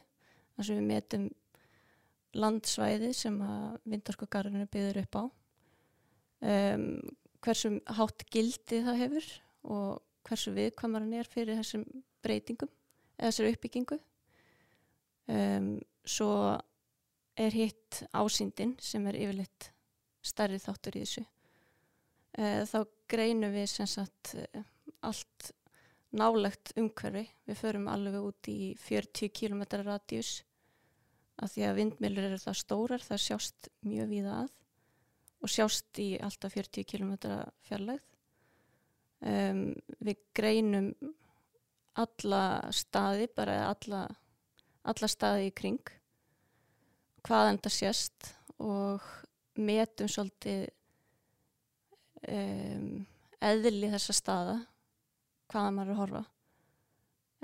þar 0.55 0.69
sem 0.69 0.79
við 0.79 0.87
metum 0.93 1.27
landsvæði 2.35 3.11
sem 3.15 3.37
að 3.43 3.77
vindarskogarinu 3.87 4.67
byður 4.71 5.01
upp 5.03 5.19
á. 5.19 5.23
Um, 6.45 6.87
hversum 7.45 7.79
hátt 7.97 8.25
gildi 8.33 8.81
það 8.85 9.01
hefur 9.03 9.29
og 9.75 10.01
hversu 10.25 10.53
viðkvamar 10.55 11.05
hann 11.05 11.17
er 11.19 11.29
fyrir 11.29 11.59
þessum 11.59 11.85
breytingum 12.25 12.71
eða 13.17 13.31
þessari 13.31 13.53
uppbyggingu. 13.55 13.99
Um, 15.31 15.69
svo 16.05 16.31
er 17.39 17.55
hitt 17.55 18.03
ásýndin 18.13 18.75
sem 18.83 19.05
er 19.09 19.17
yfirleitt 19.19 19.71
starri 20.25 20.59
þáttur 20.61 20.99
í 20.99 21.03
þessu. 21.05 21.25
Uh, 22.35 22.63
þá 22.67 22.79
greinum 23.11 23.55
við 23.55 23.69
sem 23.71 23.89
sagt 23.89 24.35
uh, 24.37 24.65
allt 25.05 25.51
nálegt 26.15 26.73
umhverfi. 26.79 27.25
Við 27.47 27.59
förum 27.59 27.89
alveg 27.91 28.19
út 28.23 28.51
í 28.51 28.59
40 28.79 29.33
km 29.35 29.65
radíus 29.85 30.39
að 31.35 31.55
því 31.55 31.65
að 31.67 31.79
vindmilur 31.79 32.29
eru 32.29 32.39
það 32.39 32.59
stórar, 32.61 33.03
það 33.03 33.23
sjást 33.25 33.69
mjög 33.85 34.11
víða 34.13 34.37
að 34.43 34.53
og 35.45 35.51
sjást 35.51 35.99
í 36.01 36.15
alltaf 36.25 36.55
40 36.57 36.87
km 36.89 37.11
fjarlægð. 37.67 38.03
Um, 39.25 39.73
við 40.03 40.21
greinum 40.35 40.89
alla 42.01 42.43
staði, 42.75 43.27
bara 43.31 43.69
alla, 43.69 44.03
alla 44.85 45.09
staði 45.09 45.49
í 45.49 45.53
kring, 45.55 45.91
hvaðan 47.25 47.61
það 47.63 47.75
sést 47.77 48.31
og 48.61 49.05
metum 49.55 50.09
svolítið 50.11 50.65
um, 52.29 53.05
eðli 53.45 53.91
þessa 53.93 54.17
staða, 54.17 54.57
hvaðan 55.53 55.77
maður 55.77 55.91
er 55.91 55.95
að 55.95 56.01
horfa. 56.03 56.23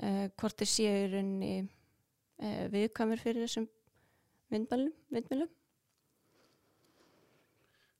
Uh, 0.02 0.26
hvort 0.40 0.58
þið 0.58 0.72
séu 0.74 0.98
í 1.04 1.10
rauninni 1.12 1.54
uh, 1.62 2.66
viðkamur 2.72 3.22
fyrir 3.22 3.46
þessum 3.46 3.70
vindmjölum. 4.52 5.50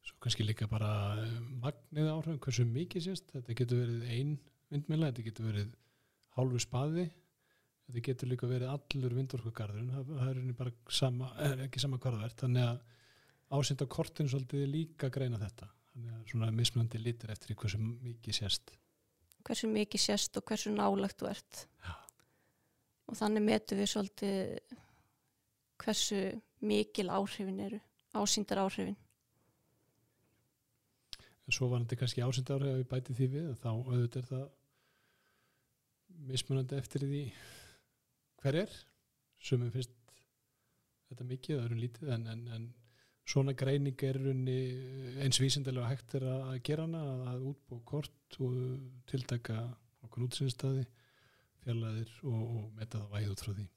Svo 0.02 0.18
kannski 0.22 0.46
líka 0.46 0.68
bara 0.70 0.92
eh, 1.22 1.34
magnið 1.62 2.10
áhrifin, 2.10 2.40
hversu 2.42 2.66
mikið 2.68 3.06
sést, 3.06 3.28
þetta 3.34 3.58
getur 3.58 3.82
verið 3.84 4.08
ein 4.16 4.32
vindmjöla, 4.72 5.10
þetta 5.12 5.26
getur 5.28 5.48
verið 5.50 5.74
hálfu 6.36 6.62
spaði, 6.62 7.06
þetta 7.86 8.04
getur 8.08 8.32
líka 8.32 8.50
verið 8.50 8.72
allur 8.72 9.16
vindorkugarðurinn, 9.18 9.92
það, 9.94 10.12
það 10.18 10.32
er 10.32 10.56
bara 10.58 10.74
sama, 10.98 11.30
er 11.46 11.64
ekki 11.68 11.82
sama 11.82 12.00
hvarðvert, 12.02 12.38
þannig 12.42 12.66
að 12.66 12.82
ásynda 13.52 13.88
kortin 13.92 14.30
svolítið 14.32 14.68
líka 14.72 15.10
greina 15.12 15.40
þetta, 15.40 15.68
þannig 15.92 16.14
að 16.16 16.30
svona 16.32 16.52
mismunandi 16.56 17.02
litur 17.02 17.34
eftir 17.34 17.58
hversu 17.58 17.82
mikið 17.82 18.38
sést. 18.42 18.72
Hversu 19.46 19.68
mikið 19.70 20.02
sést 20.02 20.38
og 20.38 20.46
hversu 20.48 20.72
nálagt. 20.72 21.66
Já. 21.82 21.94
Og 23.10 23.18
þannig 23.18 23.44
metum 23.44 23.80
við 23.82 23.90
svolítið 23.90 24.78
hversu 25.82 26.20
mikil 26.62 27.10
áhrifin 27.10 27.60
eru, 27.66 27.80
ásýndar 28.14 28.62
áhrifin. 28.64 28.96
En 31.42 31.54
svo 31.56 31.68
var 31.72 31.82
þetta 31.82 31.98
kannski 32.02 32.22
ásynda 32.22 32.56
áhrif 32.56 32.70
að 32.70 32.78
við 32.80 32.90
bæti 32.92 33.16
því 33.18 33.30
við, 33.32 33.48
þá 33.62 33.70
auðvitað 33.72 34.20
er 34.22 34.28
það 34.28 34.44
mismunandi 36.28 36.78
eftir 36.78 37.06
því 37.08 37.24
hver 38.42 38.60
er, 38.62 38.78
sem 39.42 39.64
er 39.64 39.74
fyrst 39.74 39.98
þetta 41.10 41.26
mikið, 41.28 41.58
það 41.58 41.66
eru 41.66 41.80
lítið, 41.80 42.14
en, 42.14 42.28
en, 42.32 42.46
en 42.56 42.68
svona 43.28 43.54
greining 43.58 44.06
er 44.06 44.18
runni 44.22 44.58
eins 45.22 45.40
vísindilega 45.42 45.90
hægt 45.90 46.16
er 46.18 46.26
að 46.30 46.56
gera 46.66 46.86
hana, 46.86 47.02
að 47.32 47.46
útbú 47.52 47.82
kort 47.88 48.38
og 48.42 48.56
tiltaka 49.10 49.64
okkur 50.06 50.28
útsinstaði, 50.28 50.86
fjallaðir 51.62 52.10
og, 52.26 52.42
og 52.42 52.66
metta 52.78 53.02
það 53.02 53.14
væð 53.16 53.32
út 53.34 53.44
frá 53.44 53.54
því. 53.56 53.68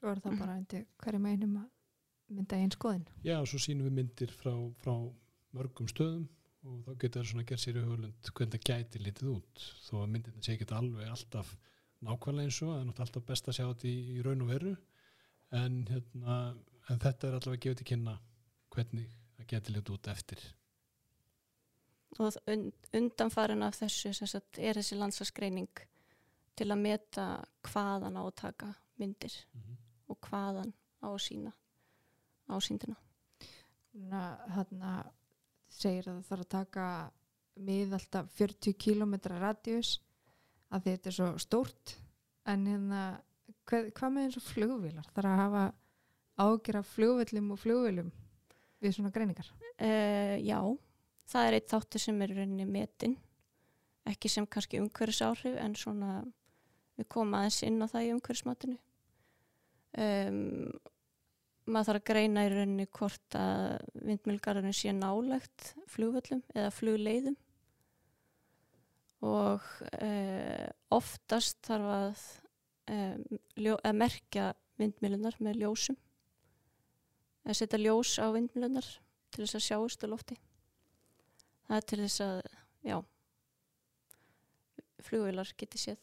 Svo 0.00 0.10
er 0.10 0.20
það 0.24 0.38
bara 0.40 0.56
undir 0.56 0.84
hverju 1.02 1.20
meinum 1.20 1.56
að 1.60 2.36
mynda 2.36 2.56
einn 2.56 2.72
skoðin. 2.72 3.08
Já, 3.26 3.36
og 3.40 3.48
svo 3.50 3.58
sínum 3.60 3.88
við 3.90 3.96
myndir 3.98 4.30
frá, 4.32 4.52
frá 4.80 4.94
mörgum 5.56 5.88
stöðum 5.90 6.28
og 6.64 6.78
þá 6.86 6.92
getur 7.02 7.20
það 7.20 7.28
svona 7.30 7.44
að 7.44 7.50
gera 7.50 7.62
sér 7.64 7.76
í 7.76 7.82
hugulund 7.84 8.30
hvernig 8.36 8.54
það 8.54 8.64
gæti 8.70 9.02
litið 9.04 9.32
út. 9.34 9.66
Þó 9.86 9.92
að 10.00 10.08
myndirna 10.14 10.44
sé 10.44 10.54
ekki 10.54 10.68
alveg 10.76 11.10
alltaf 11.10 11.52
nákvæmlega 12.00 12.48
eins 12.48 12.60
og 12.64 12.70
það 12.70 12.78
er 12.78 12.86
náttúrulega 12.88 13.06
alltaf 13.06 13.26
best 13.28 13.50
að 13.50 13.58
sjá 13.58 13.64
þetta 13.66 13.90
í, 13.90 13.96
í 14.14 14.24
raun 14.24 14.44
og 14.44 14.52
veru. 14.54 14.72
En, 15.60 15.78
hérna, 15.90 16.38
en 16.88 17.02
þetta 17.02 17.28
er 17.28 17.36
allavega 17.38 17.64
gefið 17.66 17.80
til 17.80 17.88
kynna 17.90 18.16
hvernig 18.72 19.12
það 19.36 19.50
geti 19.52 19.74
litið 19.74 19.96
út 19.96 20.10
eftir. 20.14 20.46
Og 22.18 22.40
und, 22.50 22.88
undanfarin 22.96 23.66
af 23.66 23.76
þessu 23.82 24.14
sem 24.16 24.30
sagt, 24.30 24.58
er 24.58 24.80
þessi 24.80 24.98
landslagsgreining 24.98 25.84
til 26.58 26.68
að 26.70 26.82
meta 26.82 27.26
hvaðan 27.68 28.18
á 28.18 28.22
að 28.24 28.34
taka 28.42 28.72
myndir. 29.00 29.36
Mm 29.54 29.60
-hmm. 29.60 29.79
Og 30.10 30.18
hvaðan 30.26 30.74
á 31.00 31.08
að 31.08 31.22
sína 31.24 31.54
ásýndina. 32.50 32.98
Þannig 34.10 35.10
segir 35.70 36.10
að 36.10 36.20
það 36.20 36.28
þarf 36.28 36.44
að 36.44 36.52
taka 36.54 36.86
mið 37.60 37.96
alltaf 37.96 38.30
40 38.38 38.76
km 38.80 39.14
radius 39.36 39.96
að 40.70 40.86
þetta 40.88 41.10
er 41.10 41.16
svo 41.16 41.30
stórt. 41.42 41.96
En 42.48 42.66
hérna 42.66 43.02
hvað, 43.68 43.90
hvað 43.96 44.14
með 44.14 44.26
eins 44.26 44.38
og 44.40 44.46
flugvílar 44.46 45.08
þarf 45.14 45.30
að 45.30 45.40
hafa 45.44 45.64
ágjör 46.40 46.80
af 46.80 46.92
flugvillum 46.94 47.50
og 47.54 47.60
flugvillum 47.60 48.12
við 48.80 48.94
svona 48.96 49.12
greiningar? 49.14 49.50
Uh, 49.76 50.36
já, 50.40 50.58
það 51.30 51.48
er 51.48 51.58
eitt 51.58 51.72
þáttur 51.72 52.04
sem 52.04 52.22
er 52.24 52.34
rauninni 52.36 52.66
metin 52.68 53.16
ekki 54.08 54.30
sem 54.32 54.46
kannski 54.48 54.80
umhverfis 54.80 55.22
áhrif 55.26 55.58
en 55.60 55.76
svona 55.78 56.20
við 56.98 57.08
komum 57.12 57.36
aðeins 57.38 57.60
inn 57.66 57.82
á 57.84 57.86
það 57.90 58.06
í 58.06 58.14
umhverfismatinu 58.16 58.78
um, 59.98 60.70
maður 61.70 61.88
þarf 61.90 62.00
að 62.00 62.08
greina 62.10 62.44
í 62.46 62.50
rauninni 62.52 62.86
hvort 62.98 63.36
að 63.38 63.78
vindmjölgarðurinn 64.06 64.76
sé 64.76 64.94
nálegt 64.96 65.72
flugvöllum 65.90 66.42
eða 66.54 66.72
flugleiðum. 66.74 67.38
Og 69.26 69.66
uh, 70.00 70.68
oftast 70.96 71.60
þarf 71.66 71.90
að, 71.96 72.24
um, 72.94 73.40
ljó, 73.60 73.76
að 73.76 73.98
merkja 74.00 74.50
vindmjölunar 74.80 75.36
með 75.44 75.62
ljósum. 75.64 75.98
Að 77.44 77.58
setja 77.60 77.80
ljós 77.80 78.16
á 78.20 78.26
vindmjölunar 78.32 78.88
til 79.30 79.44
þess 79.44 79.58
að 79.58 79.66
sjáust 79.68 80.04
á 80.04 80.12
lofti. 80.12 80.36
Það 81.68 81.76
er 81.76 81.88
til 81.90 82.00
þess 82.04 82.22
að 82.24 82.38
já 82.86 82.96
flugvilar 85.04 85.52
geti 85.58 85.80
séð 85.80 86.00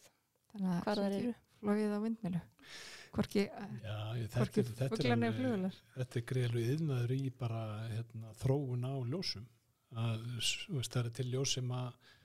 hvað 0.57 0.91
að 0.91 1.01
það 1.01 1.17
eru. 1.17 1.33
flogið 1.61 1.93
á 1.93 1.99
vindmilu 2.03 2.43
hvorki, 3.15 3.45
fuglarni 4.33 5.29
og 5.29 5.37
flugvilar 5.37 5.79
þetta 5.95 6.19
er 6.19 6.25
greiðlega 6.31 6.75
yðnaður 6.75 7.15
í 7.15 7.21
bara 7.39 7.63
hérna, 7.91 8.33
þróun 8.41 8.87
á 8.87 8.93
ljósum. 9.11 9.47
Að 9.97 10.25
veist, 10.35 10.91
það 10.93 11.01
er 11.03 11.11
til 11.15 11.27
ljós 11.31 11.53
sem, 11.55 11.69
að, 11.71 12.15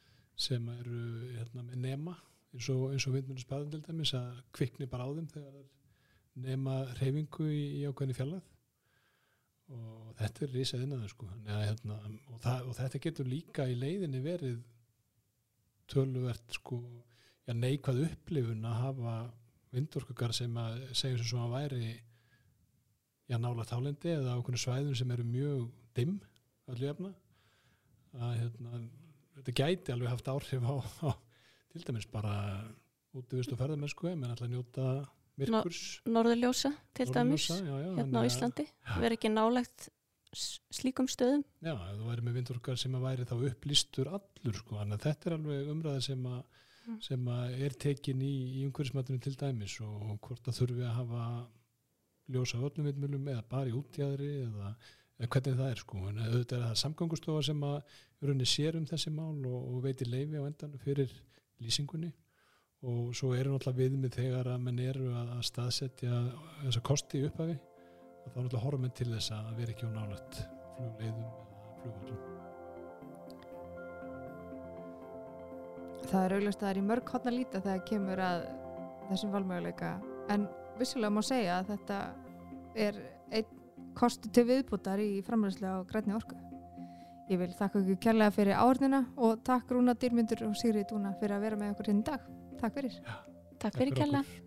sem 0.49 0.71
eru 0.75 1.03
hérna, 1.37 1.67
með 1.69 1.83
nema 1.87 2.17
eins 2.53 2.69
og, 2.73 2.89
og 2.91 3.15
vindmjörnum 3.15 3.41
spaðum 3.41 3.71
til 3.73 3.83
dæmis 3.87 4.13
að 4.19 4.41
kvikni 4.57 4.89
bara 4.91 5.07
á 5.09 5.11
þeim 5.15 5.29
þegar 5.33 5.61
nema 6.43 6.81
reyfingu 6.99 7.47
í, 7.49 7.63
í 7.81 7.85
ákveðni 7.89 8.17
fjallað 8.17 8.51
og 9.73 10.13
þetta 10.19 10.45
er 10.45 10.53
risa 10.53 10.81
yðnaður 10.81 11.13
sko. 11.13 11.29
Að, 11.47 11.63
hérna, 11.65 11.99
og, 12.29 12.41
það, 12.43 12.67
og 12.69 12.77
þetta 12.77 13.01
getur 13.07 13.31
líka 13.31 13.67
í 13.71 13.77
leiðinni 13.79 14.21
verið 14.25 14.59
töluvert 15.93 16.57
sko 16.57 16.81
já, 17.47 17.55
neikvað 17.57 18.05
upplifun 18.09 18.67
að 18.69 18.81
hafa 18.83 19.15
vindorkugar 19.73 20.35
sem 20.37 20.57
að 20.61 20.83
segjum 20.93 21.21
sem 21.21 21.31
svo 21.31 21.45
að 21.47 21.55
væri 21.57 21.87
já, 23.31 23.39
nála 23.39 23.67
tálendi 23.69 24.13
eða 24.13 24.37
okkur 24.41 24.61
svæðum 24.61 24.97
sem 24.99 25.15
eru 25.15 25.27
mjög 25.27 25.67
dimm 25.97 26.19
öllu 26.73 26.89
jafna. 26.89 27.13
Að 28.13 28.35
hérna, 28.43 28.83
þetta 29.39 29.57
gæti 29.63 29.95
alveg 29.95 30.13
haft 30.13 30.29
áhrif 30.29 30.69
á, 30.69 30.75
á 31.09 31.11
til 31.73 31.83
dæmis 31.87 32.09
bara 32.13 32.35
útivist 33.17 33.53
og 33.55 33.61
ferðamennsku 33.61 34.13
menn 34.13 34.31
alltaf 34.33 34.51
njóta 34.51 34.87
myrkurs. 35.41 36.03
norðurljósa 36.05 36.73
til 36.97 37.09
dæmis 37.13 37.49
já, 37.49 37.57
já, 37.65 37.91
hérna 37.97 38.25
á 38.25 38.29
Íslandi. 38.29 38.67
Verður 38.93 39.17
ekki 39.17 39.33
nálegt 39.33 39.89
slíkum 40.73 41.09
stöðum. 41.13 41.45
Já, 41.65 41.75
þú 41.77 42.09
væri 42.09 42.25
með 42.25 42.39
vindorkar 42.41 42.81
sem 42.81 42.95
að 42.97 43.07
væri 43.07 43.29
þá 43.29 43.35
upplýstur 43.51 44.11
allur 44.17 44.59
sko, 44.61 44.79
að 44.81 44.95
þetta 45.05 45.29
er 45.29 45.37
alveg 45.37 45.73
umræða 45.73 46.05
sem 46.09 46.29
að. 46.29 46.43
Sem 47.05 47.29
er 47.33 47.75
tekin 47.81 48.23
í, 48.25 48.33
í 48.59 48.65
umhverfismatunum 48.69 49.21
til 49.23 49.35
dæmis 49.39 49.79
og 49.85 50.17
hvort 50.25 50.49
að 50.49 50.59
þurfi 50.61 50.87
að 50.87 50.97
hafa 50.99 51.27
ljósa 52.33 52.59
öllum 52.59 52.89
vindmjölum 52.89 53.29
eða 53.33 53.45
bara 53.51 53.71
í 53.71 53.77
útjæðri 53.77 54.31
eða, 54.47 54.73
eða 55.19 55.31
hvernig 55.35 55.61
það 55.61 55.71
er 55.71 55.83
sko, 55.83 56.01
en 56.09 56.23
auðvitað 56.25 56.59
er 56.59 56.67
það 56.67 56.81
samgangustofa 56.83 57.45
sem 57.49 57.63
að 57.69 57.79
rauninni 58.23 58.49
sér 58.49 58.79
um 58.79 58.89
þessi 58.89 59.13
mál 59.15 59.47
og, 59.51 59.61
og 59.61 59.85
veitir 59.87 60.11
leifi 60.11 60.39
á 60.39 60.47
endan 60.47 60.79
fyrir 60.83 61.15
lýsingunni. 61.63 62.13
Og 62.83 63.13
svo 63.15 63.31
eru 63.39 63.53
náttúrulega 63.53 63.79
viðmið 63.79 64.17
þegar 64.17 64.51
að 64.51 64.65
menn 64.65 64.81
eru 64.83 65.13
að 65.15 65.37
að 65.37 65.45
staðsetja 65.53 66.19
þessa 66.65 66.83
kosti 66.89 67.21
í 67.23 67.29
upphafi. 67.29 67.57
Og 68.25 68.27
þá 68.27 68.37
náttúrulega 68.41 68.67
horfum 68.67 68.89
við 68.89 68.99
til 68.99 69.11
þess 69.15 69.35
að 69.39 69.55
vera 69.61 69.77
ekki 69.77 69.87
á 69.87 69.91
nálægt 69.95 70.45
flugleiðum 70.77 71.25
eða 71.25 71.81
flugvöldum. 71.83 72.32
Það 76.11 76.27
er 76.27 76.35
auglust 76.37 76.61
að 76.61 76.67
það 76.67 76.73
er 76.73 76.81
í 76.81 76.85
mörg 76.91 77.15
hotna 77.15 77.35
líta 77.35 77.63
þegar 77.63 77.83
kemur 77.89 78.23
að 78.23 78.45
þessum 79.11 79.35
valmöguleika. 79.35 79.93
En 80.33 80.47
vissulega 80.79 81.15
má 81.15 81.23
segja 81.27 81.59
að 81.61 81.73
þetta 81.73 81.99
er 82.87 83.01
einn 83.33 83.59
kostu 83.99 84.31
til 84.33 84.47
viðbútar 84.49 85.03
í 85.03 85.11
framræðslu 85.27 85.69
á 85.69 85.79
grænni 85.89 86.17
orku. 86.17 86.39
Ég 87.31 87.41
vil 87.41 87.53
þakka 87.57 87.83
ykkur 87.83 88.01
kærlega 88.03 88.35
fyrir 88.35 88.59
áhörnina 88.59 89.05
og 89.17 89.43
takk 89.47 89.71
Rúna 89.73 89.95
Dýrmyndur 89.95 90.45
og 90.49 90.57
Sigrid 90.59 90.91
Dúna 90.91 91.15
fyrir 91.21 91.39
að 91.39 91.47
vera 91.47 91.61
með 91.61 91.75
okkur 91.75 91.93
hérna 91.93 92.05
í 92.05 92.09
dag. 92.11 92.31
Takk 92.61 92.81
fyrir. 92.81 92.97
Takk 93.63 93.79
fyrir 93.79 93.95
okkur. 93.95 94.03
kella 94.03 94.42